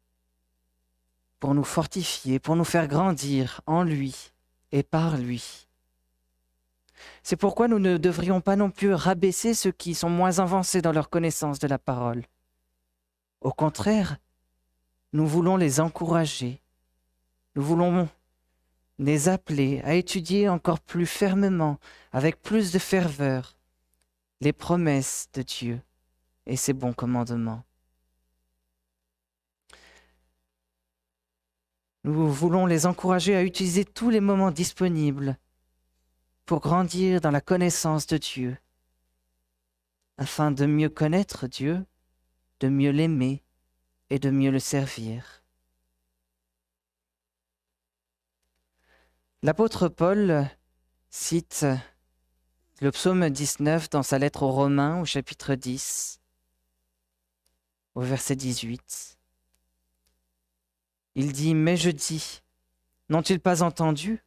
pour 1.40 1.54
nous 1.54 1.64
fortifier, 1.64 2.40
pour 2.40 2.56
nous 2.56 2.64
faire 2.64 2.88
grandir 2.88 3.62
en 3.66 3.84
lui 3.84 4.32
et 4.72 4.84
par 4.84 5.18
lui. 5.18 5.68
C'est 7.24 7.36
pourquoi 7.36 7.68
nous 7.68 7.80
ne 7.80 7.98
devrions 7.98 8.42
pas 8.42 8.56
non 8.56 8.72
plus 8.72 8.94
rabaisser 8.94 9.54
ceux 9.54 9.72
qui 9.72 9.96
sont 9.96 10.10
moins 10.10 10.40
avancés 10.40 10.82
dans 10.82 10.92
leur 10.92 11.10
connaissance 11.10 11.60
de 11.60 11.68
la 11.68 11.80
parole. 11.80 12.24
Au 13.42 13.52
contraire, 13.52 14.18
nous 15.14 15.26
voulons 15.26 15.58
les 15.58 15.80
encourager. 15.80 16.62
Nous 17.56 17.64
voulons 17.64 18.10
les 19.00 19.30
appeler 19.30 19.82
à 19.84 19.94
étudier 19.96 20.50
encore 20.50 20.82
plus 20.82 21.06
fermement, 21.06 21.80
avec 22.12 22.42
plus 22.42 22.72
de 22.72 22.80
ferveur, 22.80 23.58
les 24.42 24.54
promesses 24.54 25.30
de 25.34 25.42
Dieu 25.42 25.82
et 26.46 26.58
ses 26.58 26.74
bons 26.74 26.94
commandements. 26.94 27.64
Nous 32.04 32.32
voulons 32.32 32.66
les 32.66 32.86
encourager 32.86 33.36
à 33.36 33.44
utiliser 33.44 33.84
tous 33.84 34.10
les 34.10 34.22
moments 34.22 34.52
disponibles 34.52 35.38
pour 36.46 36.62
grandir 36.62 37.20
dans 37.20 37.32
la 37.32 37.42
connaissance 37.42 38.08
de 38.08 38.18
Dieu, 38.18 38.58
afin 40.18 40.52
de 40.52 40.66
mieux 40.66 40.90
connaître 40.90 41.48
Dieu, 41.48 41.86
de 42.62 42.70
mieux 42.70 42.92
l'aimer 42.92 43.44
et 44.10 44.18
de 44.18 44.30
mieux 44.30 44.50
le 44.50 44.60
servir. 44.60 45.44
L'apôtre 49.44 49.88
Paul 49.88 50.50
cite 51.10 51.66
le 52.82 52.92
psaume 52.92 53.30
19 53.30 53.90
dans 53.90 54.04
sa 54.04 54.20
lettre 54.20 54.44
aux 54.44 54.52
Romains 54.52 55.02
au 55.02 55.06
chapitre 55.06 55.56
10, 55.56 56.22
au 57.96 58.02
verset 58.02 58.36
18. 58.38 59.19
Il 61.20 61.34
dit, 61.34 61.54
Mais 61.54 61.76
je 61.76 61.90
dis, 61.90 62.42
n'ont-ils 63.10 63.42
pas 63.42 63.62
entendu? 63.62 64.24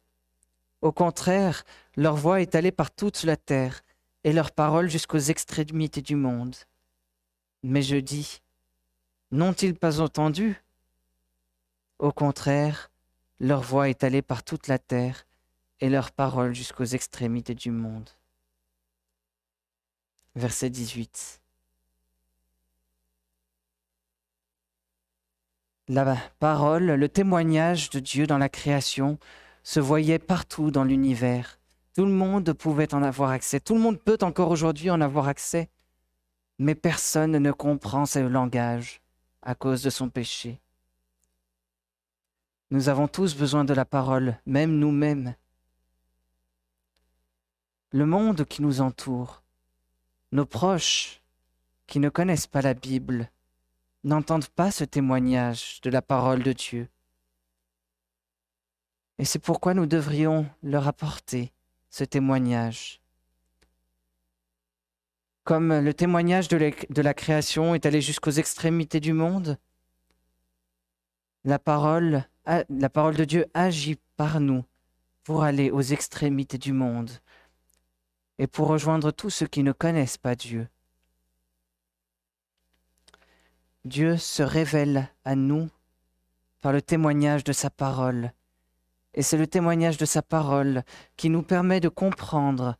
Au 0.81 0.91
contraire, 0.91 1.63
leur 1.95 2.15
voix 2.15 2.39
est 2.39 2.53
allée 2.53 2.71
par 2.71 2.91
toute 2.91 3.23
la 3.23 3.35
terre, 3.35 3.81
et 4.23 4.31
leur 4.31 4.51
parole 4.51 4.91
jusqu'aux 4.91 5.17
extrémités 5.17 6.03
du 6.03 6.15
monde. 6.15 6.55
Mais 7.63 7.81
je 7.81 7.95
dis, 7.95 8.41
n'ont-ils 9.31 9.73
pas 9.73 10.01
entendu? 10.01 10.63
Au 11.97 12.11
contraire, 12.11 12.91
leur 13.39 13.61
voix 13.61 13.89
est 13.89 14.03
allée 14.03 14.21
par 14.21 14.43
toute 14.43 14.67
la 14.67 14.77
terre 14.77 15.25
et 15.79 15.89
leur 15.89 16.11
parole 16.11 16.53
jusqu'aux 16.53 16.85
extrémités 16.85 17.55
du 17.55 17.71
monde. 17.71 18.11
Verset 20.35 20.69
18. 20.69 21.42
La 25.89 26.15
parole, 26.39 26.85
le 26.85 27.09
témoignage 27.09 27.89
de 27.89 27.99
Dieu 27.99 28.25
dans 28.25 28.37
la 28.37 28.47
création 28.47 29.19
se 29.63 29.81
voyait 29.81 30.17
partout 30.17 30.71
dans 30.71 30.85
l'univers. 30.85 31.59
Tout 31.93 32.05
le 32.05 32.11
monde 32.11 32.53
pouvait 32.53 32.93
en 32.93 33.03
avoir 33.03 33.31
accès. 33.31 33.59
Tout 33.59 33.73
le 33.75 33.81
monde 33.81 33.99
peut 33.99 34.17
encore 34.21 34.49
aujourd'hui 34.49 34.89
en 34.89 35.01
avoir 35.01 35.27
accès. 35.27 35.69
Mais 36.57 36.73
personne 36.73 37.37
ne 37.37 37.51
comprend 37.51 38.05
ce 38.05 38.19
langage 38.19 39.01
à 39.41 39.55
cause 39.55 39.83
de 39.83 39.89
son 39.89 40.07
péché. 40.07 40.61
Nous 42.71 42.87
avons 42.87 43.09
tous 43.09 43.35
besoin 43.35 43.65
de 43.65 43.73
la 43.73 43.83
parole, 43.83 44.39
même 44.45 44.79
nous-mêmes. 44.79 45.35
Le 47.91 48.05
monde 48.05 48.45
qui 48.45 48.61
nous 48.61 48.79
entoure, 48.79 49.43
nos 50.31 50.45
proches 50.45 51.21
qui 51.87 51.99
ne 51.99 52.07
connaissent 52.07 52.47
pas 52.47 52.61
la 52.61 52.73
Bible, 52.73 53.29
n'entendent 54.03 54.49
pas 54.49 54.71
ce 54.71 54.83
témoignage 54.83 55.79
de 55.81 55.89
la 55.89 56.01
parole 56.01 56.43
de 56.43 56.53
Dieu. 56.53 56.89
Et 59.17 59.25
c'est 59.25 59.39
pourquoi 59.39 59.73
nous 59.73 59.85
devrions 59.85 60.49
leur 60.61 60.87
apporter 60.87 61.53
ce 61.89 62.03
témoignage. 62.03 62.99
Comme 65.43 65.79
le 65.79 65.93
témoignage 65.93 66.47
de 66.47 67.01
la, 67.01 67.13
création 67.13 67.75
est 67.75 67.85
allé 67.85 68.01
jusqu'aux 68.01 68.31
extrémités 68.31 68.99
du 68.99 69.13
monde, 69.13 69.57
la 71.43 71.59
parole 71.59 72.23
de 72.47 73.25
Dieu 73.25 73.45
agit 73.53 73.97
par 74.15 74.39
nous 74.39 74.63
pour 75.23 75.43
aller 75.43 75.71
aux 75.71 75.81
extrémités 75.81 76.57
du 76.57 76.73
monde 76.73 77.11
et 78.39 78.47
pour 78.47 78.67
rejoindre 78.67 79.11
tous 79.11 79.29
ceux 79.29 79.47
qui 79.47 79.63
ne 79.63 79.71
connaissent 79.71 80.17
pas 80.17 80.35
Dieu. 80.35 80.67
Dieu 83.85 84.15
se 84.15 84.43
révèle 84.43 85.09
à 85.25 85.35
nous 85.35 85.69
par 86.61 86.71
le 86.71 86.81
témoignage 86.81 87.43
de 87.43 87.51
sa 87.51 87.69
parole. 87.69 88.31
Et 89.13 89.21
c'est 89.21 89.37
le 89.37 89.45
témoignage 89.45 89.97
de 89.97 90.05
sa 90.05 90.21
parole 90.21 90.83
qui 91.17 91.29
nous 91.29 91.43
permet 91.43 91.81
de 91.81 91.89
comprendre 91.89 92.77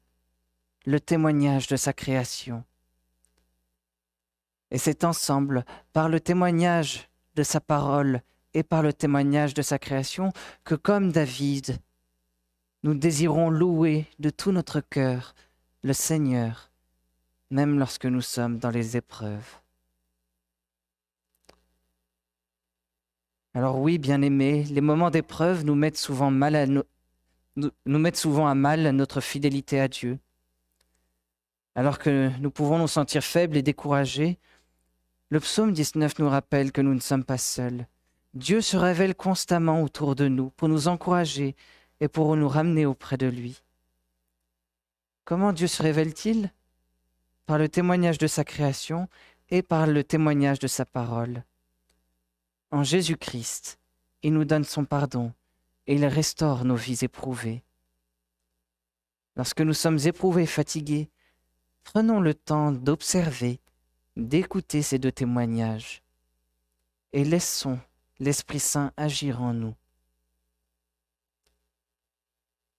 le 0.85 0.99
témoignage 1.01 1.67
de 1.67 1.75
sa 1.75 1.91
création. 1.91 2.63
Et 4.71 4.77
c'est 4.77 5.03
ensemble, 5.03 5.65
par 5.91 6.07
le 6.07 6.19
témoignage 6.21 7.09
de 7.35 7.43
sa 7.43 7.59
parole 7.59 8.21
et 8.53 8.63
par 8.63 8.81
le 8.81 8.93
témoignage 8.93 9.53
de 9.53 9.61
sa 9.61 9.77
création 9.77 10.31
que, 10.63 10.75
comme 10.75 11.11
David, 11.11 11.79
nous 12.83 12.93
désirons 12.93 13.49
louer 13.49 14.07
de 14.19 14.29
tout 14.29 14.51
notre 14.51 14.79
cœur 14.79 15.35
le 15.83 15.93
Seigneur, 15.93 16.71
même 17.51 17.77
lorsque 17.77 18.05
nous 18.05 18.21
sommes 18.21 18.57
dans 18.57 18.69
les 18.69 18.95
épreuves. 18.95 19.62
Alors 23.53 23.79
oui, 23.79 23.99
bien-aimés, 23.99 24.63
les 24.63 24.81
moments 24.81 25.11
d'épreuve 25.11 25.63
nous 25.63 25.75
mettent 25.75 25.97
souvent 25.97 26.31
mal 26.31 26.55
à 26.55 26.65
nous, 26.65 26.83
nous 27.55 27.99
mettent 27.99 28.17
souvent 28.17 28.47
à 28.47 28.55
mal 28.55 28.89
notre 28.89 29.21
fidélité 29.21 29.79
à 29.79 29.87
Dieu. 29.87 30.17
Alors 31.75 31.99
que 31.99 32.31
nous 32.39 32.49
pouvons 32.49 32.79
nous 32.79 32.87
sentir 32.87 33.23
faibles 33.23 33.57
et 33.57 33.61
découragés, 33.61 34.39
le 35.29 35.39
psaume 35.39 35.71
19 35.71 36.19
nous 36.19 36.29
rappelle 36.29 36.71
que 36.71 36.81
nous 36.81 36.93
ne 36.93 36.99
sommes 36.99 37.23
pas 37.23 37.37
seuls. 37.37 37.87
Dieu 38.33 38.61
se 38.61 38.77
révèle 38.77 39.13
constamment 39.13 39.83
autour 39.83 40.15
de 40.15 40.27
nous 40.27 40.49
pour 40.51 40.67
nous 40.67 40.87
encourager 40.87 41.55
et 41.99 42.07
pour 42.07 42.35
nous 42.35 42.49
ramener 42.49 42.87
auprès 42.87 43.17
de 43.17 43.27
lui. 43.27 43.61
Comment 45.25 45.53
Dieu 45.53 45.67
se 45.67 45.81
révèle-t-il? 45.81 46.51
Par 47.45 47.59
le 47.59 47.69
témoignage 47.69 48.17
de 48.17 48.27
sa 48.27 48.43
création 48.43 49.07
et 49.49 49.61
par 49.61 49.85
le 49.85 50.03
témoignage 50.03 50.59
de 50.59 50.67
sa 50.67 50.85
parole. 50.85 51.43
En 52.73 52.81
Jésus-Christ, 52.81 53.77
il 54.23 54.33
nous 54.33 54.45
donne 54.45 54.63
son 54.63 54.83
pardon 54.83 55.31
et 55.85 55.93
il 55.93 56.03
restaure 56.07 56.65
nos 56.65 56.75
vies 56.75 56.97
éprouvées. 57.03 57.63
Lorsque 59.35 59.61
nous 59.61 59.75
sommes 59.75 59.99
éprouvés 60.05 60.41
et 60.41 60.47
fatigués, 60.47 61.11
prenons 61.83 62.19
le 62.19 62.33
temps 62.33 62.71
d'observer, 62.71 63.59
d'écouter 64.15 64.81
ces 64.81 64.97
deux 64.97 65.11
témoignages 65.11 66.01
et 67.11 67.23
laissons 67.23 67.79
l'Esprit 68.17 68.59
Saint 68.59 68.91
agir 68.97 69.43
en 69.43 69.53
nous. 69.53 69.75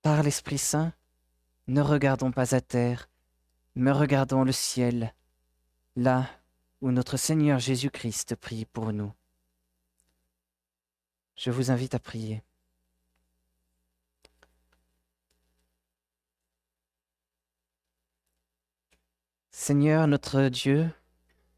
Par 0.03 0.25
l'Esprit 0.25 0.59
Saint, 0.59 0.93
ne 1.69 1.81
regardons 1.81 2.33
pas 2.33 2.57
à 2.57 2.61
terre, 2.61 3.09
mais 3.77 3.93
regardons 3.93 4.43
le 4.43 4.51
ciel, 4.51 5.15
là 5.95 6.29
où 6.81 6.91
notre 6.91 7.17
Seigneur 7.17 7.61
Jésus-Christ 7.61 8.35
prie 8.35 8.65
pour 8.65 8.93
nous. 8.93 9.13
Je 11.37 11.51
vous 11.51 11.71
invite 11.71 11.95
à 11.95 11.99
prier. 11.99 12.43
Seigneur 19.51 20.07
notre 20.07 20.49
Dieu, 20.49 20.91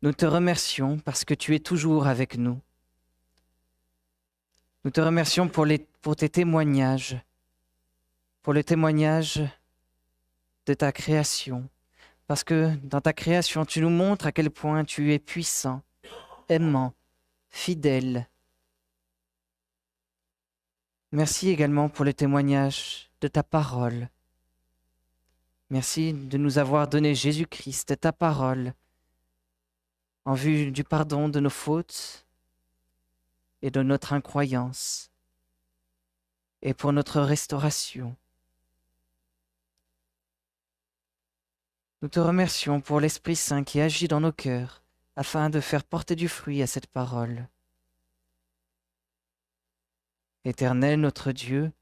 Nous 0.03 0.13
te 0.13 0.27
remercions 0.27 0.99
parce 0.99 1.25
que 1.25 1.35
tu 1.35 1.55
es 1.55 1.59
toujours 1.59 2.07
avec 2.07 2.37
nous. 2.37 2.61
Nous 4.85 4.93
te 4.93 5.01
remercions 5.01 5.49
pour, 5.49 5.67
tes 6.15 6.29
témoignages, 6.29 7.19
pour 8.43 8.53
le 8.53 8.63
témoignage 8.63 9.43
de 10.67 10.75
ta 10.75 10.93
création, 10.93 11.69
parce 12.29 12.45
que 12.45 12.77
dans 12.85 13.01
ta 13.01 13.13
création, 13.13 13.65
tu 13.65 13.81
nous 13.81 13.91
montres 13.91 14.27
à 14.27 14.31
quel 14.31 14.51
point 14.51 14.85
tu 14.85 15.13
es 15.13 15.19
puissant, 15.19 15.83
aimant, 16.49 16.95
fidèle. 17.51 18.29
Merci 21.17 21.49
également 21.49 21.89
pour 21.89 22.05
le 22.05 22.13
témoignage 22.13 23.11
de 23.23 23.29
ta 23.29 23.43
parole. 23.43 24.11
Merci 25.71 26.13
de 26.13 26.37
nous 26.37 26.59
avoir 26.59 26.89
donné 26.89 27.15
Jésus-Christ, 27.15 27.99
ta 27.99 28.13
parole, 28.13 28.75
en 30.27 30.35
vue 30.35 30.71
du 30.73 30.85
pardon 30.85 31.31
de 31.31 31.41
nos 31.41 31.49
fautes 31.49 32.27
et 33.63 33.71
de 33.71 33.83
notre 33.83 34.13
incroyance, 34.13 35.11
et 36.61 36.75
pour 36.75 36.93
notre 36.93 37.23
restauration. 37.23 38.15
Nous 42.03 42.09
te 42.11 42.21
remercions 42.21 42.83
pour 42.83 43.01
l'Esprit 43.01 43.37
Saint 43.37 43.65
qui 43.65 43.81
agit 43.81 44.07
dans 44.07 44.21
nos 44.21 44.33
cœurs 44.33 44.83
afin 45.17 45.49
de 45.49 45.61
faire 45.61 45.85
porter 45.85 46.15
du 46.15 46.29
fruit 46.29 46.61
à 46.61 46.67
cette 46.67 46.89
parole. 46.89 47.49
Éternel 50.47 51.01
notre 51.01 51.33
Dieu, 51.33 51.73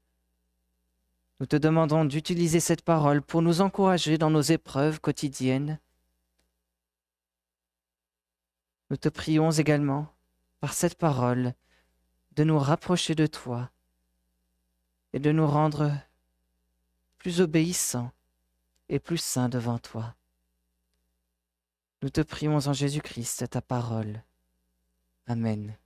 nous 1.39 1.45
te 1.45 1.55
demandons 1.55 2.03
d'utiliser 2.03 2.59
cette 2.59 2.81
parole 2.81 3.21
pour 3.21 3.43
nous 3.43 3.61
encourager 3.61 4.17
dans 4.17 4.31
nos 4.31 4.41
épreuves 4.41 4.99
quotidiennes. 4.99 5.79
Nous 8.89 8.97
te 8.97 9.07
prions 9.07 9.51
également, 9.51 10.11
par 10.61 10.73
cette 10.73 10.95
parole, 10.95 11.53
de 12.31 12.43
nous 12.43 12.57
rapprocher 12.57 13.13
de 13.13 13.27
toi 13.27 13.69
et 15.13 15.19
de 15.19 15.31
nous 15.31 15.45
rendre 15.45 15.91
plus 17.19 17.41
obéissants 17.41 18.11
et 18.89 18.97
plus 18.97 19.19
saints 19.19 19.49
devant 19.49 19.77
toi. 19.77 20.15
Nous 22.01 22.09
te 22.09 22.21
prions 22.21 22.57
en 22.57 22.73
Jésus-Christ, 22.73 23.47
ta 23.47 23.61
parole. 23.61 24.23
Amen. 25.27 25.77